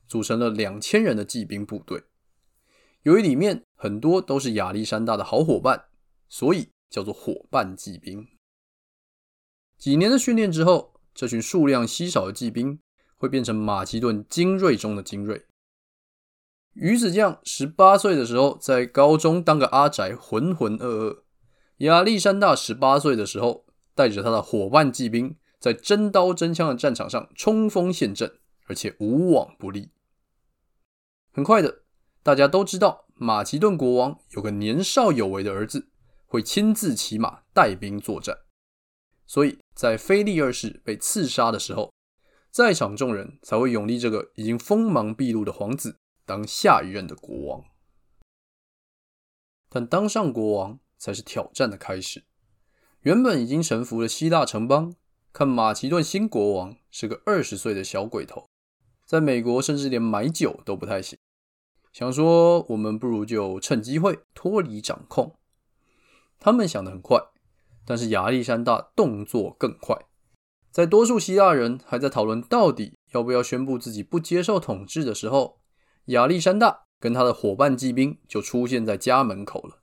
[0.09, 2.03] 组成了两千人的骑兵部队。
[3.03, 5.85] 由于里面很多都是亚历山大的好伙伴，
[6.29, 8.27] 所以叫做伙伴骑兵。
[9.79, 12.81] 几年的训练之后，这群数量稀少的骑兵
[13.17, 15.47] 会变成马其顿精锐中的精锐。
[16.73, 21.23] 鱼子酱十八岁的时候在高中当个阿宅，浑浑噩噩。
[21.77, 23.64] 亚历山大十八岁的时候，
[23.95, 29.91] 带着他的伙伴骑兵，在真刀真枪的战场上冲锋陷阵，而且无往不利。
[31.33, 31.83] 很快的，
[32.23, 35.89] 大家都知道马其顿国王有个年少有为的儿子，
[36.27, 38.39] 会亲自骑马带兵作战。
[39.27, 41.93] 所以在菲利二世被刺杀的时候，
[42.51, 47.65] 在场众人才会拥立这个已经锋芒毕露的皇子当下一任的国王。
[49.69, 52.25] 但当上国王才是挑战的开始。
[53.05, 54.95] 原本已经臣服的希腊城邦，
[55.31, 58.49] 看马其顿新国王是个二十岁的小鬼头，
[59.05, 61.19] 在美国甚至连买酒都不太行，
[61.93, 65.37] 想说我们不如就趁机会脱离掌控。
[66.41, 67.21] 他们想得很快。
[67.87, 69.95] 但是亚历山大动作更快，
[70.71, 75.59] 在多数希腊人还在讨论到底要不要宣布自己不接受统治的时候，
[76.07, 79.83] 亚历山大跟他的伙伴骑兵就出现在家门口了。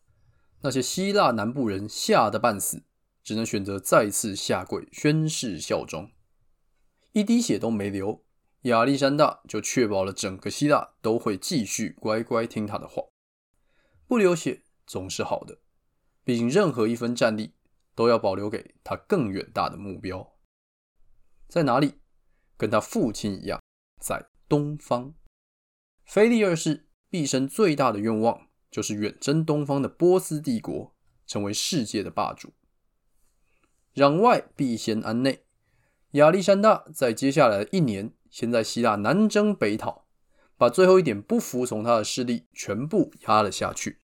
[0.61, 2.81] 那些希腊南部人吓得半死，
[3.23, 6.11] 只能选择再次下跪宣誓效忠，
[7.11, 8.23] 一滴血都没流。
[8.63, 13.03] 亚历山大就确保了整个希腊都会继续乖乖听他的话。
[14.07, 15.59] 不流血总是好的，
[16.23, 17.53] 毕竟任何一分战力。
[17.93, 20.35] 都要保留给他更远大的目标，
[21.49, 21.95] 在哪里？
[22.55, 23.61] 跟他父亲一样，
[23.99, 25.13] 在东方。
[26.05, 30.95] 腓力二世毕生最大的愿望就是远征东方的波斯帝国，
[31.27, 32.53] 成为世界的霸主。
[33.95, 35.43] 攘外必先安内，
[36.11, 40.07] 亚历山大在接下来的一年，先在希腊南征北讨，
[40.57, 43.99] 把最后一点不服从他的势力全部压了下去，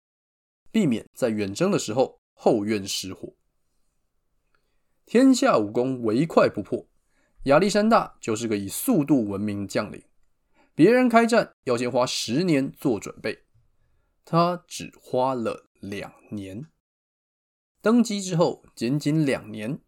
[0.72, 3.34] 避免在远征的时候后院失火。
[5.04, 6.88] 天下武功唯快不破，
[7.44, 10.02] 亚历山大就是个以速度闻名的将领。
[10.74, 13.44] 别人开战要先花十年做准备，
[14.24, 16.66] 他只花了两年。
[17.80, 19.78] 登基之后仅仅两年，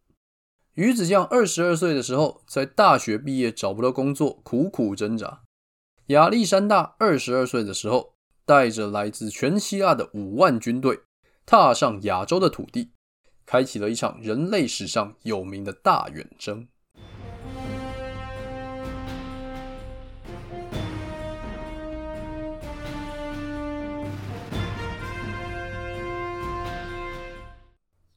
[0.72, 5.42] 鱼子酱二十二岁的时候，在大学毕业找不到工作，苦苦挣扎。
[6.06, 8.14] 亚历山大二十二岁的时候，
[8.46, 11.00] 带着来自全希腊的五万军队，
[11.44, 12.92] 踏上亚洲的土地。
[13.44, 16.66] 开启了一场人类史上有名的大远征。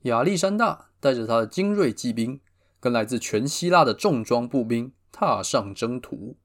[0.04, 2.39] 亚历山大带着他的精锐骑兵，
[2.80, 6.38] 跟来自全希腊的重装步兵踏上征途。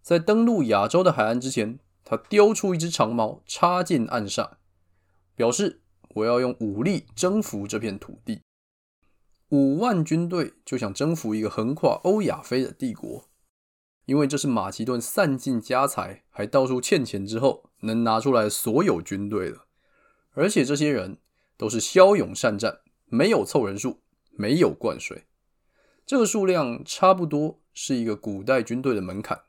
[0.00, 4.58] 在登陆亚洲的海岸之前，他丢出一只长矛，插进岸上，
[5.34, 5.80] 表示。
[6.16, 8.42] 我要用武力征服这片土地，
[9.48, 13.30] 五万军队就想征服一个横跨欧亚非的帝国。
[14.04, 19.64] 因为这是马其顿散尽家财，还到处欠钱之后能拿出来所有军队了。
[20.34, 21.16] 而且这些人
[21.56, 25.26] 都是骁勇善战，没有凑人数，没有灌水。
[26.04, 29.42] 这个数量差不多是一个古代军队的门槛。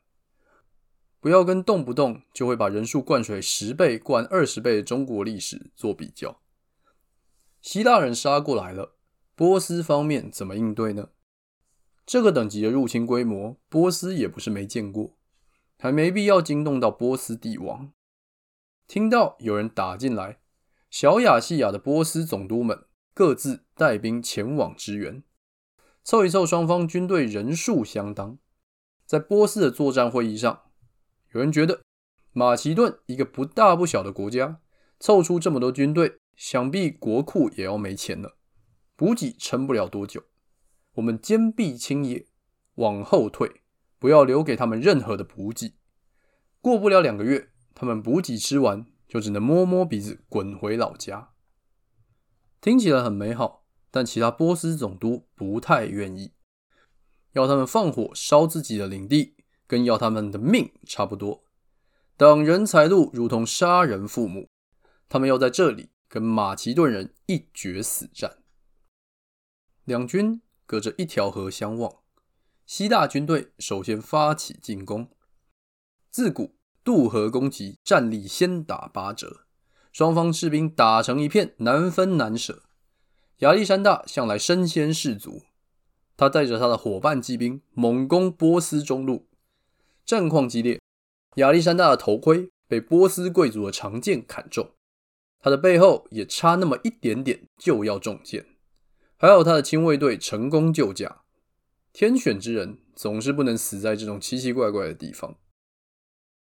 [1.20, 6.40] 不要跟动不动就会把人数灌水十倍、灌二十倍的中国历史做比较。
[7.62, 8.96] 希腊人杀过来了，
[9.34, 11.08] 波斯方面怎么应对呢？
[12.04, 15.16] 这个等级的入侵规模，波斯也不是没见过，
[15.78, 17.90] 还没必要惊动到波斯帝王。
[18.86, 20.40] 听到有人打进来，
[20.94, 22.84] 小亚细亚的波斯总督们
[23.14, 25.24] 各自带兵前往支援，
[26.04, 28.38] 凑一凑，双方军队人数相当。
[29.04, 30.70] 在波斯的作战会议上，
[31.32, 31.82] 有人觉得
[32.30, 34.60] 马其顿一个不大不小的国家，
[35.00, 38.36] 凑出这么多军队，想必国库也要没钱了，
[38.94, 40.22] 补给撑不了多久。
[40.92, 42.28] 我们坚壁清野，
[42.76, 43.62] 往后退，
[43.98, 45.74] 不要留给他们任何的补给。
[46.60, 51.30] 过不了两个月，他们补给吃完，就只能摸摸鼻子滚回老家。
[52.60, 56.32] 听起来很美好，但其他波斯总督不太愿意，
[57.34, 59.36] 要他们放火烧自己的领地，
[59.68, 61.44] 跟要他们的命差不多。
[62.16, 64.48] 挡人财路，如同杀人父母。
[65.08, 68.38] 他们要在这里跟马其顿人一决死战。
[69.84, 70.42] 两军。
[70.66, 71.98] 隔着一条河相望，
[72.64, 75.10] 希腊军队首先发起进攻。
[76.10, 79.46] 自古渡河攻击，战力先打八折，
[79.90, 82.62] 双方士兵打成一片，难分难舍。
[83.38, 85.44] 亚历山大向来身先士卒，
[86.14, 89.26] 他带着他的伙伴骑兵猛攻波斯中路，
[90.04, 90.78] 战况激烈。
[91.36, 94.72] 亚历山大的头盔被波斯贵族的长剑砍中，
[95.40, 98.44] 他的背后也差那么一点点就要中箭。
[99.16, 101.22] 还有他的亲卫队成功救驾，
[101.94, 105.38] 天选之人总是不能死在这种奇奇怪怪的地方。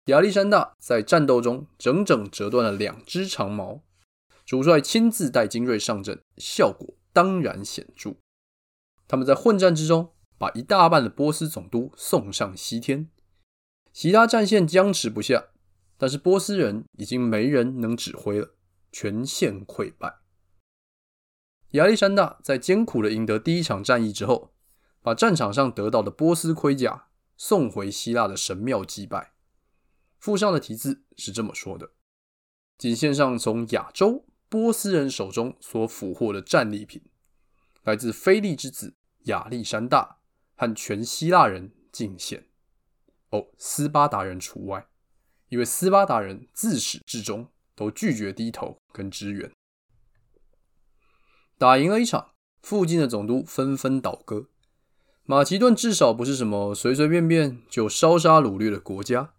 [0.07, 3.83] 亚历山大在战斗中整整折断了两只长矛，
[4.45, 8.15] 主帅亲自带精锐上阵，效果当然显著。
[9.07, 13.09] 他们在混战之中把一大半的波斯总督送上西天，
[13.93, 15.45] 其他战线僵持不下，
[15.97, 18.55] 但是波斯人已经没人能指挥了，
[18.91, 20.17] 全线溃败。
[21.71, 24.51] 亚历山大在艰苦的赢得第一场战役之后，
[25.01, 29.32] 把战场上得到的波斯盔甲送回希腊的神庙祭拜。
[30.23, 31.91] 附上的题字是这么说的
[32.79, 37.03] ：“仅献上从亚洲波斯人手中所俘获的战利品，
[37.83, 40.19] 来自菲利之子亚历山大
[40.55, 42.47] 和全希腊人敬献。
[43.31, 44.87] 哦，斯巴达人除外，
[45.49, 49.51] 因为斯巴达人自始至终都拒绝低头跟支援。”
[51.59, 54.47] 打赢了一场，附近的总督纷纷倒戈。
[55.25, 59.33] 马其顿至少不是什么随随便便就烧杀掳掠的国家，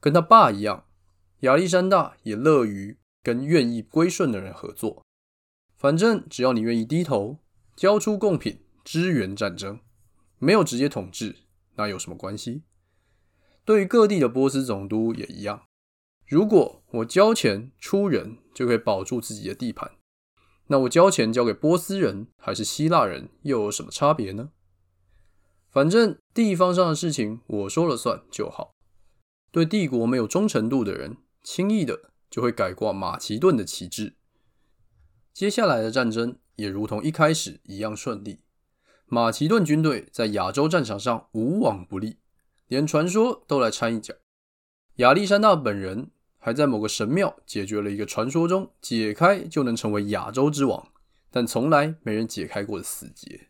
[0.00, 0.84] 跟他爸一样，
[1.40, 5.04] 亚历山大也乐于跟愿意归顺的人合作。
[5.76, 7.38] 反正只要你愿意低头，
[7.76, 9.80] 交出贡品，支援战争，
[10.38, 11.36] 没有直接统治，
[11.76, 12.62] 那有什么关系？
[13.64, 15.64] 对于各地的波斯总督也一样，
[16.26, 19.92] 如果我交钱出人，就可以保住自己的地盘。
[20.68, 24.50] 那我交钱交给波斯人还是希腊人又有什么差别呢？
[25.70, 28.72] 反正地方上的事情我说了算就好。
[29.50, 34.16] 对帝国没有忠诚度的人，轻易的就会改挂马其顿的旗帜。
[35.32, 38.40] 接下来的战争也如同一开始一样顺利。
[39.06, 42.18] 马其顿军队在亚洲战场上无往不利，
[42.66, 44.14] 连传说都来掺一脚。
[44.96, 46.10] 亚历山大本人。
[46.40, 50.92] 还在某个神庙解决了一个传说中解开就能成为亚洲之王，
[51.32, 53.48] 但从来没人解开过的死结。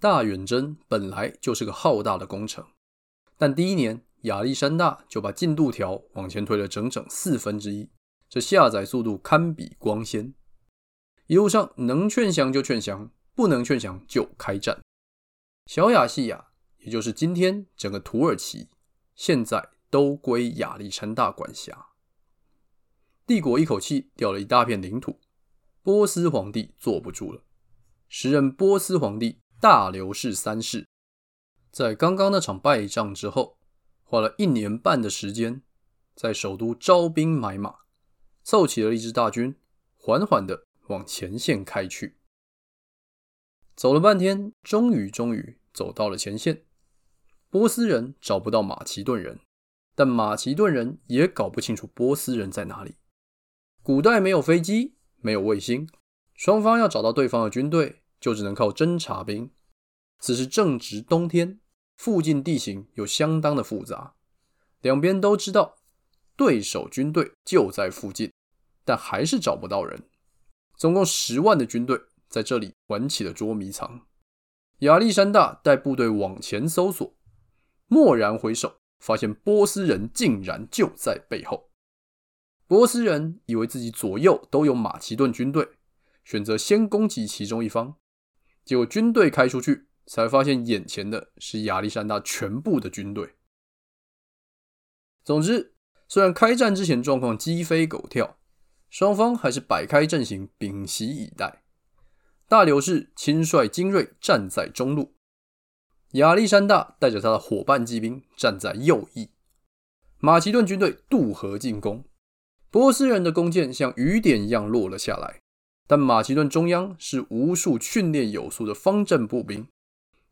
[0.00, 2.66] 大远征本来就是个浩大的工程，
[3.38, 7.88] 但第一年亚历山大就把进度条往前推了整整四分之一，
[8.28, 10.34] 这下载速度堪比光纤。
[11.28, 14.82] 一路上能劝降就劝降，不能劝降就开战。
[15.66, 16.48] 小亚细亚，
[16.78, 18.68] 也就是今天整个土耳其，
[19.14, 19.70] 现在。
[19.90, 21.90] 都归亚历山大管辖，
[23.28, 25.20] 帝国一口气掉了一大片领土，
[25.84, 27.40] 波斯皇帝坐不住了。
[28.08, 30.88] 时任波斯皇帝大流士三世，
[31.70, 33.56] 在刚刚那场败仗之后，
[34.04, 35.62] 花了一年半的时间，
[36.14, 37.78] 在首都招兵买马，
[38.44, 39.56] 凑齐了一支大军，
[39.96, 42.18] 缓缓的往前线开去。
[43.74, 46.64] 走了半天，终于终于走到了前线。
[47.50, 49.40] 波斯人找不到马其顿人。
[49.96, 52.96] 但马其顿人也搞不清楚波斯人在哪里。
[53.80, 55.88] 古代没有飞机，没有卫星，
[56.34, 59.52] 双方要找到对方的军队，就只能靠侦察兵。
[60.18, 61.60] 此时正值冬天，
[61.96, 64.14] 附近地形又相当的复杂，
[64.80, 65.76] 两边都知道
[66.36, 68.32] 对手军队就在附近，
[68.84, 70.08] 但还是找不到人。
[70.76, 74.06] 总共十万的军队在这里玩起了捉迷藏。
[74.80, 77.14] 亚历山大带部队往前搜索，
[77.88, 81.70] 蓦然回首，发现波斯人竟然就在背后。
[82.66, 85.68] 波斯人以为自己左右都有马其顿军队，
[86.24, 87.96] 选择先攻击其中一方。
[88.64, 93.34] 结果军队开出去，才发现眼前的是亚历山大全部的军队。
[95.24, 95.74] 总之，
[96.08, 98.38] 虽然开战之前状况鸡飞狗跳，
[98.90, 101.62] 双方还是摆开阵型，屏息以待。
[102.46, 105.14] 大流士亲率精锐站在中路，
[106.12, 109.30] 亚历山大带着他的伙伴骑兵站在右翼。
[110.18, 112.04] 马其顿军队渡河进攻，
[112.70, 115.40] 波斯人的弓箭像雨点一样落了下来。
[115.86, 119.66] 但马其顿中央是无数训练有素的方阵步兵，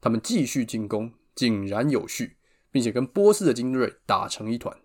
[0.03, 2.37] 他们继续进攻，井然有序，
[2.73, 4.77] 并且跟波斯的精锐打成一团。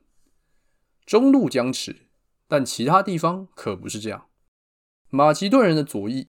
[1.05, 2.07] 中路僵持，
[2.47, 4.29] 但其他地方可不是这样。
[5.09, 6.27] 马其顿人的左翼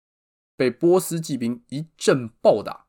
[0.57, 2.87] 被波斯骑兵一阵暴打，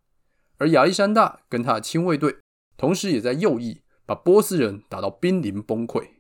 [0.57, 2.39] 而亚历山大跟他的亲卫队
[2.77, 6.11] 同时也在右翼把波斯人打到濒临崩溃。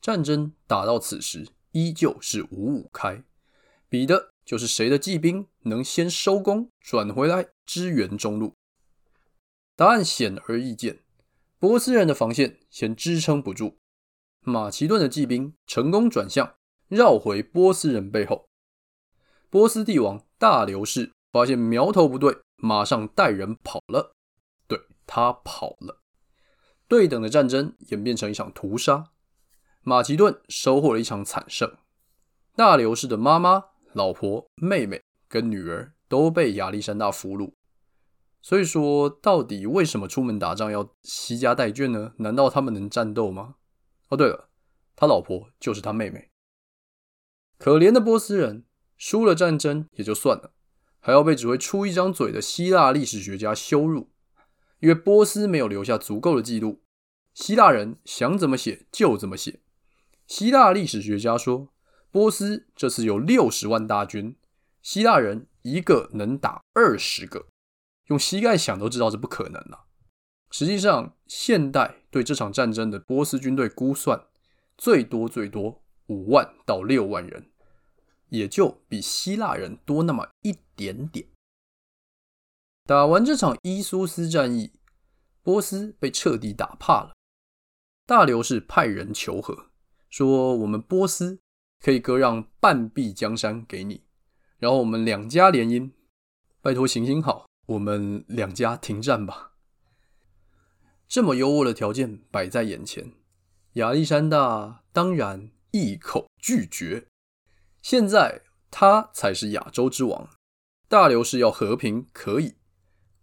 [0.00, 3.22] 战争打到此时，依旧是五五开。
[3.88, 8.54] 比的就是谁的骑兵能先收工转回来支援中路。
[9.76, 11.04] 答案显而易见，
[11.58, 13.78] 波斯人的防线先支撑不住，
[14.40, 16.56] 马其顿的骑兵成功转向，
[16.88, 18.48] 绕回波斯人背后。
[19.50, 24.14] 波斯帝王大流士发现苗头不对，马上带人跑了。
[24.66, 26.00] 对，他跑了。
[26.86, 29.10] 对等的战争演变成一场屠杀，
[29.82, 31.76] 马其顿收获了一场惨胜。
[32.56, 33.64] 大流士的妈妈。
[33.94, 37.52] 老婆、妹妹跟女儿都被亚历山大俘虏，
[38.40, 42.14] 所以说，到底为什么出门打仗要携家带眷呢？
[42.16, 43.56] 难道他们能战斗吗？
[44.08, 44.48] 哦，对了，
[44.96, 46.30] 他老婆就是他妹妹。
[47.58, 48.64] 可怜的波斯人，
[48.96, 50.54] 输了战争也就算了，
[50.98, 54.10] 还要被只会出一张嘴的希腊历史学家羞辱，
[54.80, 56.82] 因为波斯没有留下足够的记录，
[57.34, 59.60] 希腊人想怎么写就怎么写。
[60.26, 61.72] 希腊历史学家说。
[62.10, 64.34] 波斯这次有六十万大军，
[64.88, 67.48] 希腊人一个能打二十个，
[68.06, 69.84] 用膝盖想都知道是不可能了。
[70.50, 74.18] 实际上，现代对这场战争的波斯军队估算，
[74.78, 77.50] 最多最多五万到六万人，
[78.30, 81.28] 也就比希腊人多那么一点点。
[82.86, 84.72] 打完这场伊苏斯战役，
[85.42, 87.12] 波斯被彻底打怕了。
[88.06, 89.66] 大流士派人求和，
[90.08, 91.40] 说我们波斯。
[91.80, 94.02] 可以割让半壁江山给你，
[94.58, 95.90] 然后我们两家联姻，
[96.60, 99.52] 拜托行行好，我们两家停战吧。
[101.06, 103.14] 这么优渥的条件摆在眼前，
[103.74, 107.06] 亚历山大当然一口拒绝。
[107.80, 110.28] 现在他才是亚洲之王，
[110.88, 112.56] 大流士要和平可以，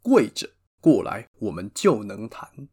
[0.01, 2.69] 跪着过来，我们就能谈。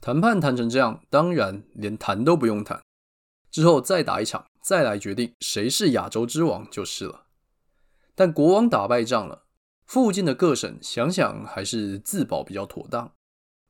[0.00, 2.80] 谈判谈成这样，当然连谈都不用谈。
[3.50, 7.26] 之后再打一场，再来决定谁是亚洲之王就是了。
[8.14, 9.46] 但国王打败仗了，
[9.84, 13.14] 附近的各省想想还是自保比较妥当。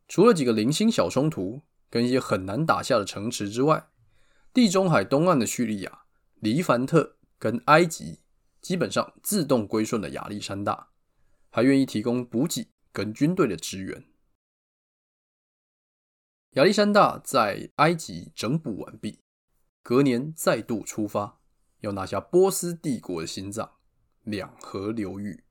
[0.07, 3.89] 除了几个零星小冲突跟一些很难打下的城池之外，
[4.53, 6.03] 地中海东岸的叙利亚、
[6.35, 8.21] 黎凡特跟埃及
[8.61, 10.91] 基本上自动归顺了亚历山大，
[11.49, 14.05] 还愿意提供补给跟军队的支援。
[16.51, 19.22] 亚历山大在埃及整补完毕。
[19.83, 21.41] 隔年再度出发，
[21.81, 23.73] 要拿下波斯帝国的心脏——
[24.23, 25.43] 两河流域。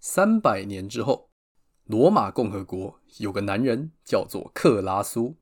[0.00, 1.30] 三百年之后，
[1.84, 5.36] 罗马共和国有个男人叫做克拉苏，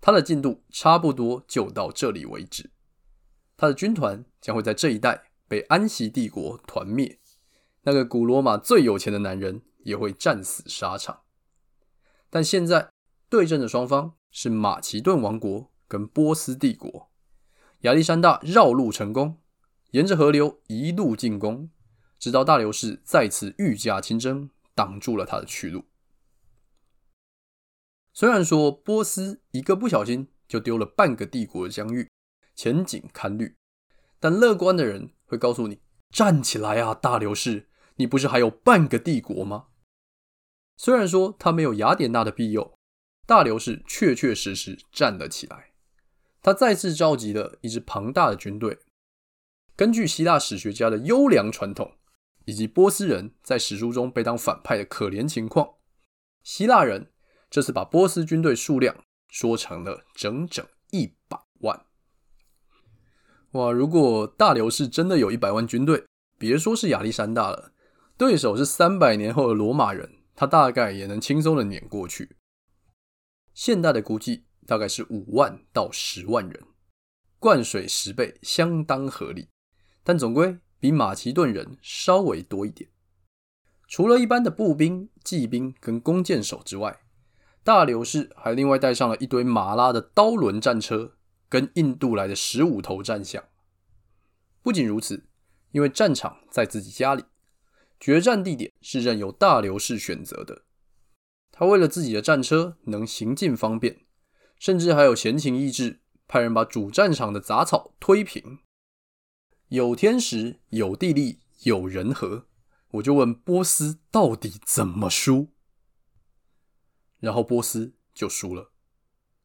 [0.00, 2.70] 他的进度差不多就到这里为止。
[3.58, 7.20] 他的军团将会在这一带被安息帝国团灭，
[7.82, 11.24] 那个古罗马最有钱的男人也会战死沙场。
[12.30, 12.90] 但现在
[13.28, 15.69] 对阵的双方是马其顿王国。
[15.90, 17.10] 跟波斯帝国，
[17.80, 19.38] 亚历山大绕路成功，
[19.90, 21.68] 沿着河流一路进攻，
[22.16, 25.86] 直到大流士再次御驾亲征，挡住了他的去路。
[28.12, 32.08] 虽然说波斯一个不小心就丢了半个帝国的疆域，
[32.54, 33.56] 前景堪虑，
[34.20, 35.80] 但乐观的人会告诉你：
[36.10, 39.66] 站起来啊，大流士，你不是还有半个帝国吗？
[40.76, 42.78] 虽然说他没有雅典娜的庇佑，
[43.26, 45.69] 大流士确确实实站了起来。
[46.42, 48.78] 他再次召集了一支庞大的军队。
[49.76, 51.96] 根据希腊史学家的优良传统，
[52.44, 55.74] 以及波斯人在史书中被当反派的可怜情况，
[56.42, 57.12] 希腊人
[57.48, 61.86] 这次把波斯军队数量说成了整整一百万。
[63.52, 63.72] 哇！
[63.72, 66.04] 如果大流士真的有一百万军队，
[66.38, 67.72] 别说是亚历山大了，
[68.16, 72.36] 对手是三百年后的罗马人，他大概也能轻松的碾过去。
[73.52, 76.62] 现代的估计大概是五万到十万人，
[77.40, 79.48] 灌水十倍相当合理，
[80.04, 82.88] 但总归比马其顿人稍微多一点。
[83.88, 87.00] 除了一般的步兵、骑兵跟弓箭手之外，
[87.64, 91.16] 大流士还另外带上了一堆马拉的刀轮战车。
[91.48, 93.42] 跟印度来的十五头战象。
[94.62, 95.26] 不仅如此，
[95.72, 97.24] 因为战场在自己家里，
[97.98, 100.62] 决战地点是任由大流士选择的。
[101.50, 104.06] 他为了自己的战车能行进方便，
[104.60, 108.58] 甚至还有闲情逸致，派人把主战场的杂草推平。
[109.68, 112.46] 有天时，有地利，有人和，
[112.90, 115.48] 我就问波斯到底怎么输？
[117.20, 118.72] 然后波斯就输了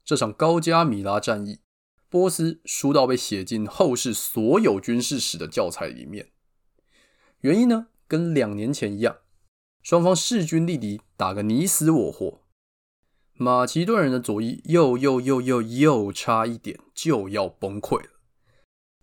[0.04, 1.62] 这场高加米拉战役。
[2.10, 6.32] 波斯输到被写进后世所有军事史的教材里面，
[7.40, 9.18] 原因呢，跟两年前一样，
[9.82, 12.45] 双方势均力敌，打个你死我活。
[13.38, 18.10] 马其顿人的左翼又又又又又差一点就要崩溃了。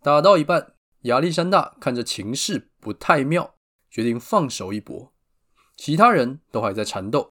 [0.02, 3.54] 打到一半，亚历山大看着情势不太妙，
[3.90, 5.12] 决定放手一搏。
[5.76, 7.30] 其他人都还在缠斗，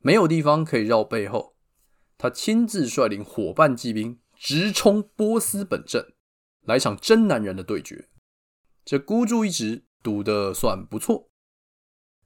[0.00, 1.54] 没有地方可以绕背后，
[2.18, 4.18] 他亲自率领伙伴骑兵。
[4.42, 6.14] 直冲波斯本阵，
[6.64, 8.08] 来场真男人的对决。
[8.86, 11.28] 这孤注一掷赌得算不错，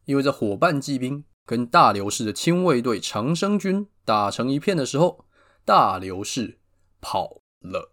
[0.05, 5.25] 因为这伙伴骑兵跟大流士的亲卫队长生军打成一片的时候，
[5.65, 6.59] 大流士
[7.01, 7.93] 跑了。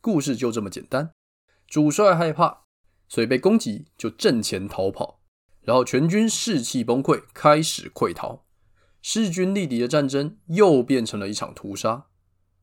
[0.00, 1.12] 故事就这么简单，
[1.66, 2.64] 主帅害怕，
[3.08, 5.20] 所以被攻击就阵前逃跑，
[5.62, 8.44] 然后全军士气崩溃，开始溃逃。
[9.02, 12.06] 势均力敌的战争又变成了一场屠杀。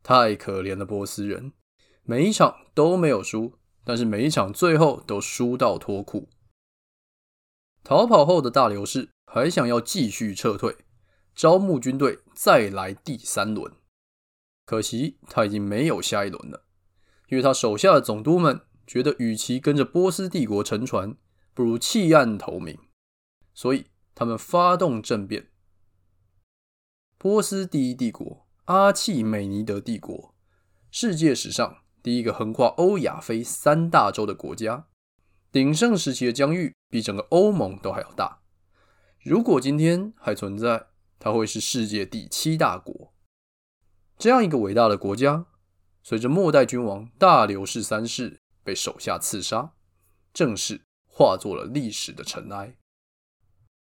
[0.03, 1.53] 太可怜了，波斯人
[2.03, 6.29] 每一场都没有输，但是每一场最后都输到脱裤。
[7.83, 10.75] 逃跑后的大流士还想要继续撤退，
[11.35, 13.71] 招募军队再来第三轮。
[14.65, 16.65] 可惜他已经没有下一轮了，
[17.27, 21.15] 因为他手下的总督们觉得，与其跟着波斯帝国沉船，
[21.53, 22.79] 不如弃暗投明，
[23.53, 25.51] 所以他们发动政变。
[27.17, 28.45] 波斯第一帝国。
[28.65, 30.33] 阿契美尼德帝国，
[30.89, 34.87] 世界史上第一个横跨欧亚非三大洲的国家，
[35.51, 38.41] 鼎盛时期的疆域比整个欧盟都还要大。
[39.21, 40.87] 如果今天还存在，
[41.19, 43.13] 它会是世界第七大国。
[44.17, 45.45] 这样一个伟大的国家，
[46.03, 49.73] 随着末代君王大流士三世被手下刺杀，
[50.33, 52.77] 正式化作了历史的尘埃。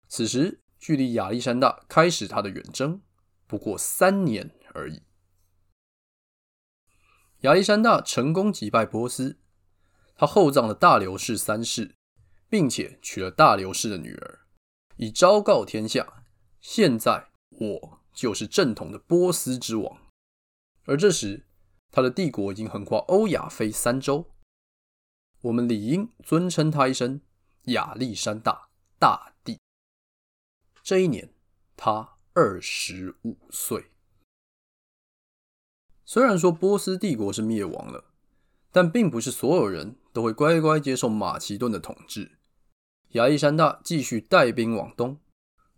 [0.08, 3.02] 此时，距离亚历山大开始他的远征
[3.48, 4.52] 不过三年。
[4.76, 5.02] 而已。
[7.40, 9.40] 亚历山大成功击败波斯，
[10.16, 11.96] 他厚葬了大流士三世，
[12.48, 14.42] 并且娶了大流士的女儿，
[14.98, 16.19] 以昭告天下：
[16.62, 19.98] 现在我就是正统的波斯之王。
[20.86, 21.46] 而这时，
[21.92, 24.26] 他的帝国已经横跨欧亚非三洲，
[25.42, 27.22] 我们理应尊称他一声
[27.64, 29.60] 亚历山大大帝。
[30.84, 31.34] 这一年，
[31.78, 33.92] 他二十五岁。
[36.04, 38.06] 虽然说波斯帝国是灭亡了，
[38.72, 42.40] 但并不是所有人都会乖乖接受马其顿的统治。
[43.10, 45.20] 亚历山大继续带兵往东，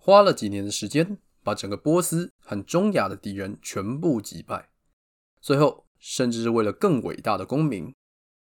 [0.03, 4.71] 花了几年的时间，把整个波斯和中亚的敌人全部击败。
[5.39, 7.93] 最后，甚至是为了更伟大的功名，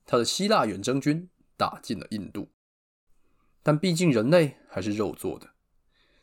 [0.06, 2.52] 他的希腊远征军打进了印度。
[3.64, 5.50] 但毕竟人类还是肉做的，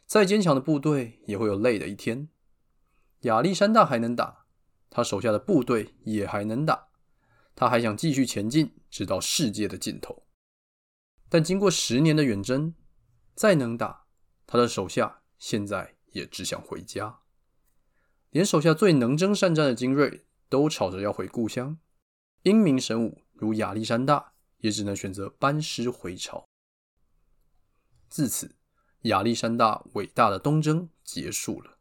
[0.05, 2.29] 再坚强的部队也会有累的一天。
[3.23, 4.45] 亚历山大还能打。
[4.89, 6.87] 他手下的部队也还能打，
[7.53, 10.25] 他还想继续前进，直到世界的尽头。
[11.27, 12.73] 但经过十年的远征，
[13.35, 14.05] 再能打，
[14.47, 17.19] 他的手下现在也只想回家。
[18.31, 21.77] 连手下最能征善战的精锐都吵着要回故乡，
[22.41, 26.47] 英明神武如亚历山大也只能选择班师回朝。
[28.09, 28.55] 自此，
[29.01, 31.77] 亚历山大伟大的东征结束了。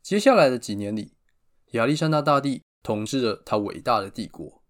[0.00, 1.16] 接下来的几年里，
[1.72, 4.62] 亚历山大大帝统治着他伟大的帝国，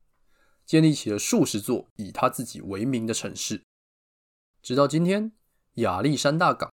[0.64, 3.62] 建立起了数十座以他自己为名的城市。
[4.62, 5.32] 直到今天，
[5.74, 6.69] 亚历山大港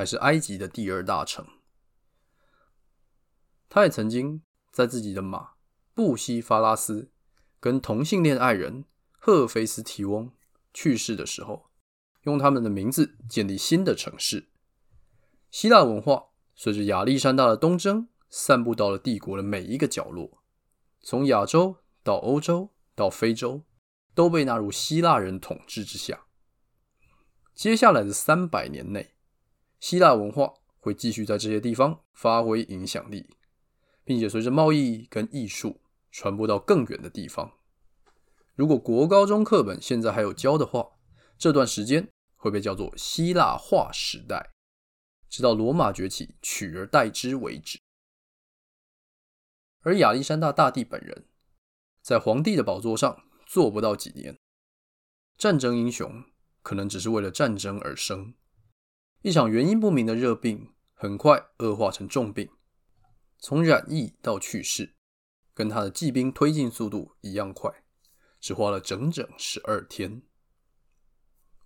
[0.00, 1.46] 还是埃及的第二大城。
[3.68, 4.40] 他也曾经
[4.72, 5.50] 在自己的马
[5.92, 7.12] 布西法拉斯
[7.60, 10.32] 跟同性恋爱人赫菲斯提翁
[10.72, 11.68] 去世的时候，
[12.22, 14.48] 用他们的名字建立新的城市。
[15.50, 20.42] 希腊文化随着亚历山大的东征，散布到了帝国的每一个角落，
[21.02, 23.66] 从亚洲到欧洲到非洲，
[24.14, 26.24] 都被纳入希腊人统治之下。
[27.54, 29.12] 接下来的三百年内，
[29.80, 33.34] 希腊文化会继续在这些地方发挥影响力，
[34.04, 35.80] 并且随着贸易跟艺术
[36.12, 37.58] 传播到更远的地方。
[38.54, 40.90] 如果国高中课本现在还有教的话，
[41.38, 44.52] 这段时间会被叫做希腊化时代，
[45.28, 47.78] 直到罗马崛起取而代之为止。
[49.80, 51.24] 而亚历山大大帝本人，
[52.02, 54.38] 在皇帝的宝座上坐不到几年，
[55.38, 56.22] 战争英雄
[56.60, 58.34] 可能只是为了战争而生。
[59.22, 62.48] 一场原因不明的热病，很快恶化成重病，
[63.38, 64.94] 从染疫到去世，
[65.52, 67.70] 跟他的骑兵推进速度一样快，
[68.40, 70.22] 只花了整整十二天。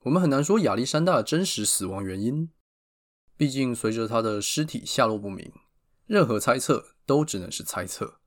[0.01, 2.51] 我们很难说亚历山大的真实死亡原因，
[3.37, 5.53] 毕竟随着他的尸体下落不明，
[6.07, 8.19] 任何猜测都只能是猜测。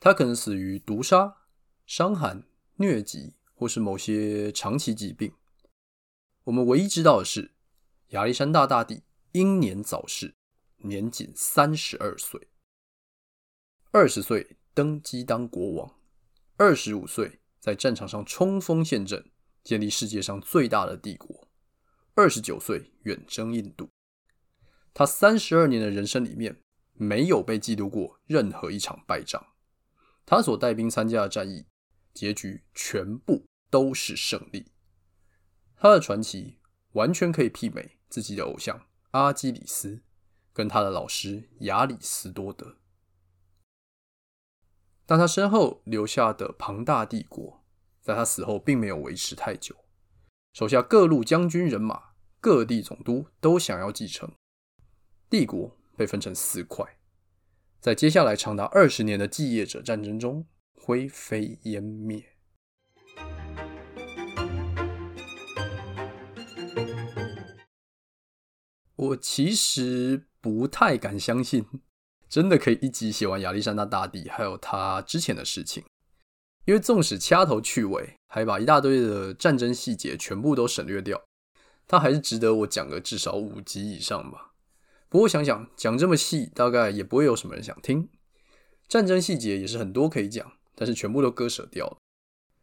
[0.00, 1.36] 他可能死于毒杀、
[1.84, 2.44] 伤寒、
[2.78, 5.34] 疟疾，或是某些长期疾病。
[6.44, 7.53] 我们唯一知道的是，
[8.08, 9.02] 亚历山大大帝
[9.32, 10.34] 英年早逝，
[10.78, 12.48] 年仅三十二岁。
[13.90, 15.98] 二十岁登基当国王，
[16.56, 19.30] 二十五岁在战场上冲锋陷阵。
[19.64, 21.48] 建立世界上最大的帝国，
[22.14, 23.88] 二十九岁远征印度。
[24.92, 26.60] 他三十二年的人生里面，
[26.92, 29.42] 没有被记录过任何一场败仗。
[30.26, 31.64] 他所带兵参加的战役，
[32.12, 34.70] 结局全部都是胜利。
[35.76, 36.58] 他的传奇
[36.94, 40.02] 完全可以媲美自己的偶像阿基里斯，
[40.52, 42.78] 跟他的老师亚里斯多德。
[45.06, 47.60] 但他身后留下的庞大帝国。
[48.00, 49.74] 在他死后，并没有维持太久。
[50.52, 54.30] 手下各路将军人马、各地总督都想要继承，
[55.30, 56.98] 帝国被分成四块，
[57.80, 62.33] 在接下来长达二十年的继业者战争中灰飞烟灭。
[68.96, 71.66] 我其实不太敢相信，
[72.28, 75.84] 真的可以一集写完亚历山大大帝还有他之前的事情。
[76.64, 81.22] 因为纵使掐头去尾，还把一大堆的战争细节全部都省略掉，
[81.86, 84.52] 它还是值得我讲个至少五集以上吧。
[85.08, 88.08] 不过想想讲这么细，大概也不会有什么人想听。
[88.88, 91.98] 战争细节也是很多可以讲，但是全部都割舍掉了。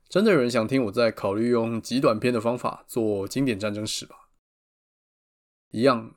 [0.10, 4.30] 真的有人想听，我在考虑用极短篇的方法做经典战争史吧。
[5.70, 6.16] 一样，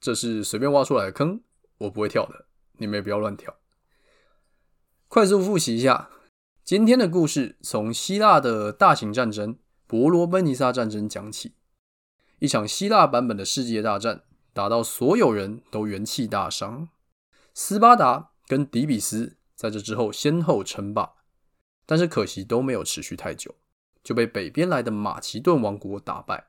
[0.00, 1.42] 这是随便挖出来的坑，
[1.78, 2.46] 我不会跳的，
[2.78, 3.56] 你们也不要乱跳。
[5.08, 6.10] 快速复习一下。
[6.64, 11.54] 今天的故事从希腊的大型战争伯罗奔尼撒战争讲起，
[12.40, 16.88] 一场希腊版本的世界大战，打到所有人都元气大伤。
[17.54, 21.12] 斯巴达跟底比斯在这之后先后称霸，
[21.86, 23.54] 但是可惜都没有持续太久，
[24.02, 26.48] 就被北边来的马其顿王国打败。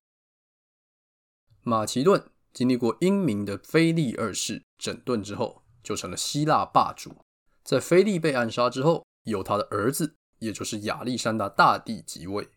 [1.61, 7.15] 马其顿经历过英明的腓力二世整顿之后，就成了希腊霸主。
[7.63, 12.49] 在腓力被暗杀之后，由他的儿子，也就是亚历山大大帝即位。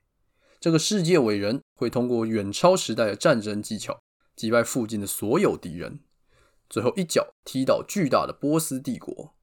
[0.59, 4.01] 这个世界伟人会通过远超时代的战争技巧，
[4.35, 6.01] 击败附近的所有敌人，
[6.71, 9.35] 最后一脚踢倒巨大的波斯帝国，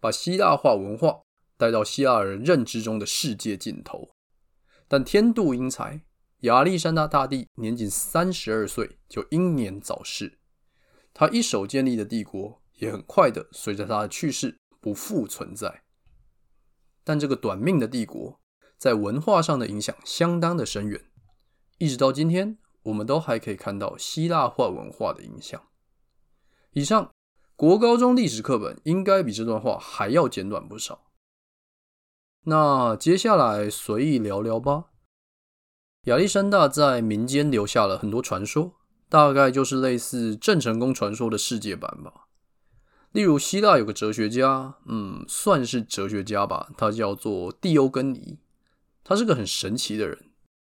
[0.00, 1.20] 把希腊化文化
[1.56, 4.10] 带到希腊人认知中的世界尽头。
[4.88, 6.02] 但天妒英才，
[6.40, 10.38] 亚历山大大帝年仅三十二岁就英年早逝，
[11.12, 15.82] 他一手建立的帝国也很快的随着他的去世不复存在。
[17.04, 18.40] 但这个短命的帝国
[18.78, 21.04] 在文化上的影响相当的深远，
[21.76, 25.62] 一直到今天，我们都还可以看到希腊化文化的影响。
[26.72, 27.12] 以上
[27.56, 31.10] 国高中历史课本应该比这段话还要简短不少。
[32.44, 34.89] 那接下来随意聊聊吧。
[36.04, 38.72] 亚历山大在民间留下了很多传说，
[39.10, 42.26] 大概就是类似郑成功传说的世界版吧。
[43.12, 48.38] 例如，希腊有个哲学家，嗯，算是哲学家吧，他叫做蒂欧根尼。
[49.04, 50.16] 他是个很神奇的人。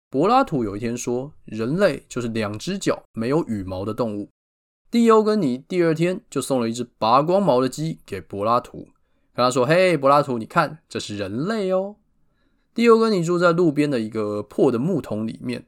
[0.08, 4.30] 柏拉图有一天说，人类就是两只脚没有羽毛的动物。
[4.90, 8.88] 蒂欧根尼第二天就送了一只拔光毛的鸡给柏拉图，
[9.34, 11.96] 跟他说：“嘿，柏拉图，你看，这是人类哦。”
[12.81, 15.66] 蒂欧根尼住在路边的一个破的木桶里面。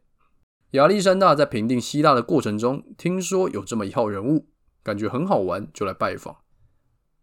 [0.70, 4.48] 亚历山大在平定希腊的过程中，听说有这么一号人物，
[4.82, 6.38] 感觉很好玩，就来拜访。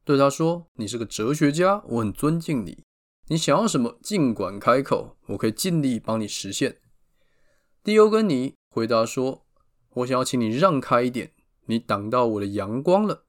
[0.03, 2.83] 对他说：“你是个哲学家，我很尊敬你。
[3.29, 6.77] 你想要什么，尽管开口，我可以尽力帮你实现。”
[7.83, 9.47] 蒂欧根尼回答说
[9.95, 11.31] ：“我想要请你让开一点，
[11.65, 13.23] 你挡到我的阳光了。”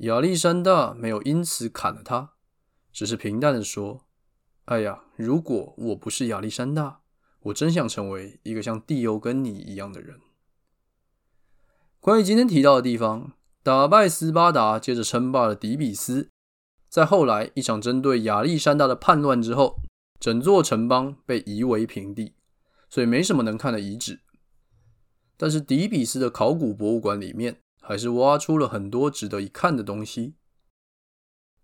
[0.00, 2.32] 亚历山大没有因此砍了他，
[2.90, 4.00] 只是平淡的说
[4.66, 7.00] ：“哎呀，如果我不是亚历山大，
[7.40, 10.20] 我真想成为一个像蒂欧跟你一样的人。”
[12.00, 16.30] 关于今天提到的地方，打败斯巴达，接着称霸了底比斯，
[16.88, 19.76] 在后来一场针对亚历山大的叛乱之后，
[20.18, 22.34] 整座城邦被夷为平地，
[22.88, 24.20] 所以没什么能看的遗址。
[25.36, 30.36] 但是底比斯的考古博物馆里面，还是挖出了很多值得一看的东西。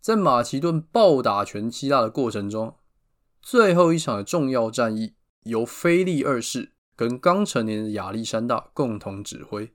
[0.00, 2.76] 在马其顿暴打全希腊的过程中，
[3.42, 5.14] 最后一场的重要战役
[5.44, 9.72] 由腓力二世跟刚成年的亚历山大共同指挥。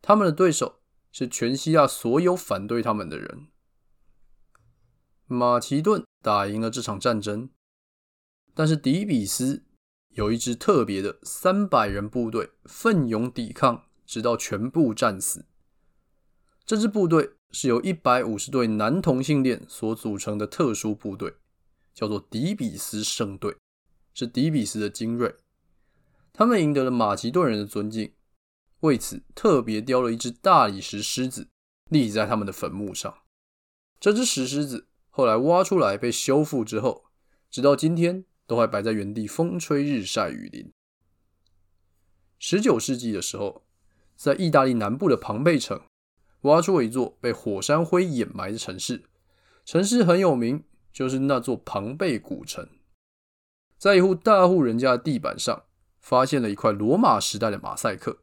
[0.00, 0.80] 他们的对手
[1.10, 3.48] 是全希腊所有反对他们的人。
[5.26, 7.48] 马其顿打赢了这场战争，
[8.54, 9.64] 但是底比斯
[10.10, 15.46] 有一支特别的三百人部队奋勇抵抗，直到全部战死。
[16.66, 21.34] 这支部队是由一百五十对男同性恋所组成的特殊部队，
[21.94, 23.56] 叫做底比斯圣队，
[24.12, 25.36] 是底比斯的精锐。
[26.32, 28.12] 他们赢得了马其顿人的尊敬，
[28.80, 31.48] 为此特别雕了一只大理石狮子
[31.88, 33.22] 立在他们的坟墓上。
[34.00, 37.04] 这只石狮子后来挖出来被修复之后，
[37.48, 40.72] 直到今天都还摆在原地，风吹日晒雨淋。
[42.38, 43.64] 十九世纪的时候，
[44.16, 45.80] 在意大利南部的庞贝城。
[46.42, 49.04] 挖出了一座被火山灰掩埋的城市，
[49.64, 50.62] 城市很有名，
[50.94, 52.66] 就是那座庞贝古城。
[53.76, 55.64] 在一户大户人家的地板上，
[56.00, 58.22] 发现了一块罗马时代的马赛克，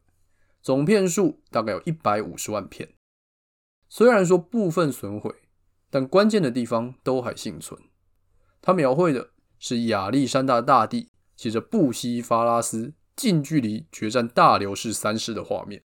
[0.62, 2.94] 总片数大概有一百五十万片。
[3.88, 5.32] 虽然说部分损毁，
[5.90, 7.78] 但关键的地方都还幸存。
[8.62, 15.82] 它描绘的是亚历山大大帝骑着布西法拉斯近距离决战大流士三世的画面。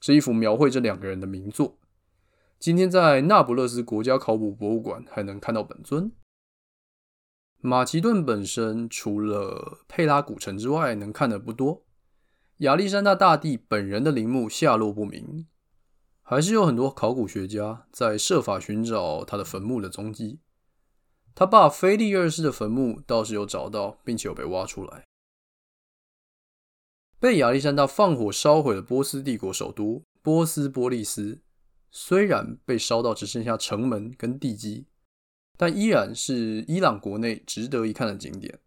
[0.00, 1.78] 是一幅描绘这两个人的名作。
[2.58, 6.12] 今天在那不勒斯国家考古博物馆还能看到本尊。
[7.58, 11.84] 马其顿本身除了佩拉古城之外，能看的不多。
[12.58, 15.46] 亚历山大大帝本人的陵墓下落不明，
[16.22, 20.40] 还是有很多考古学家在设法寻找他的坟墓的踪迹。
[21.34, 25.04] 他爸腓力二世的坟墓倒是有找到，并且有被挖出来。
[27.18, 31.42] 被亚历山大放火烧毁的波斯帝国首都波斯波利斯，
[31.90, 34.86] 虽然被烧到只剩下城门跟地基，
[35.56, 38.60] 但依然是伊朗国内值得一看的景点。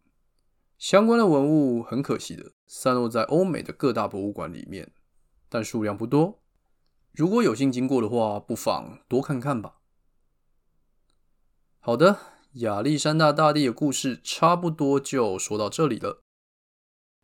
[0.78, 4.91] 相关的文物很可惜的散落在欧美的各大博物馆里面，
[5.49, 6.41] 但数量不多。
[7.11, 9.82] 如果有幸经过的话，不妨多看看吧。
[11.80, 12.20] 好的，
[12.53, 16.24] 亚历山大大帝的故事差不多就说到这里了。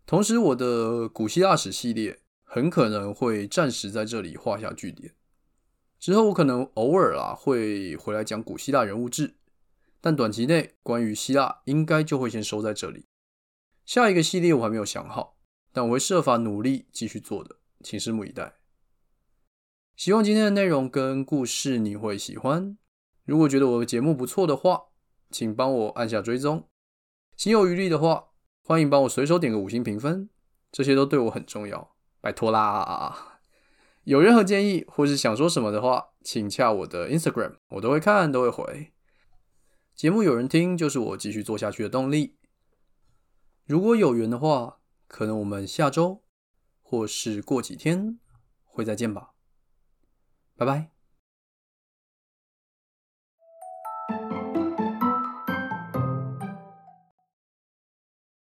[0.05, 5.15] 同时，我的古希腊史系列很可能会暂时在这里画下句点。
[6.05, 9.37] 之后，我可能偶尔啊会回来讲古希腊人物志，
[9.99, 13.07] 但短期内关于希腊应该就会先收在这里。
[13.87, 15.35] 下一个系列我还没有想好，
[15.73, 18.53] 但我会设法努力继续做的，请拭目以待。
[19.95, 22.77] 希望今天的内容跟故事你会喜欢。
[23.23, 24.89] 如果觉得我的节目不错的话，
[25.31, 26.69] 请帮我按下追踪。
[27.35, 28.25] 心有余力的话，
[28.61, 30.29] 欢迎帮我随手点个五星评分，
[30.71, 33.34] 这些都对我很重要，拜托啦！
[34.05, 38.93] 有任何建议或是想说什么的话，请洽我的 Instagram，我都会看，都会回。
[39.95, 42.37] 节目有人听，就是我继续做下去的动力。
[43.65, 46.23] 如果有缘的话，可能我们下周
[46.81, 48.19] 或是过几天
[48.63, 49.31] 会再见吧，
[50.55, 50.94] 拜拜。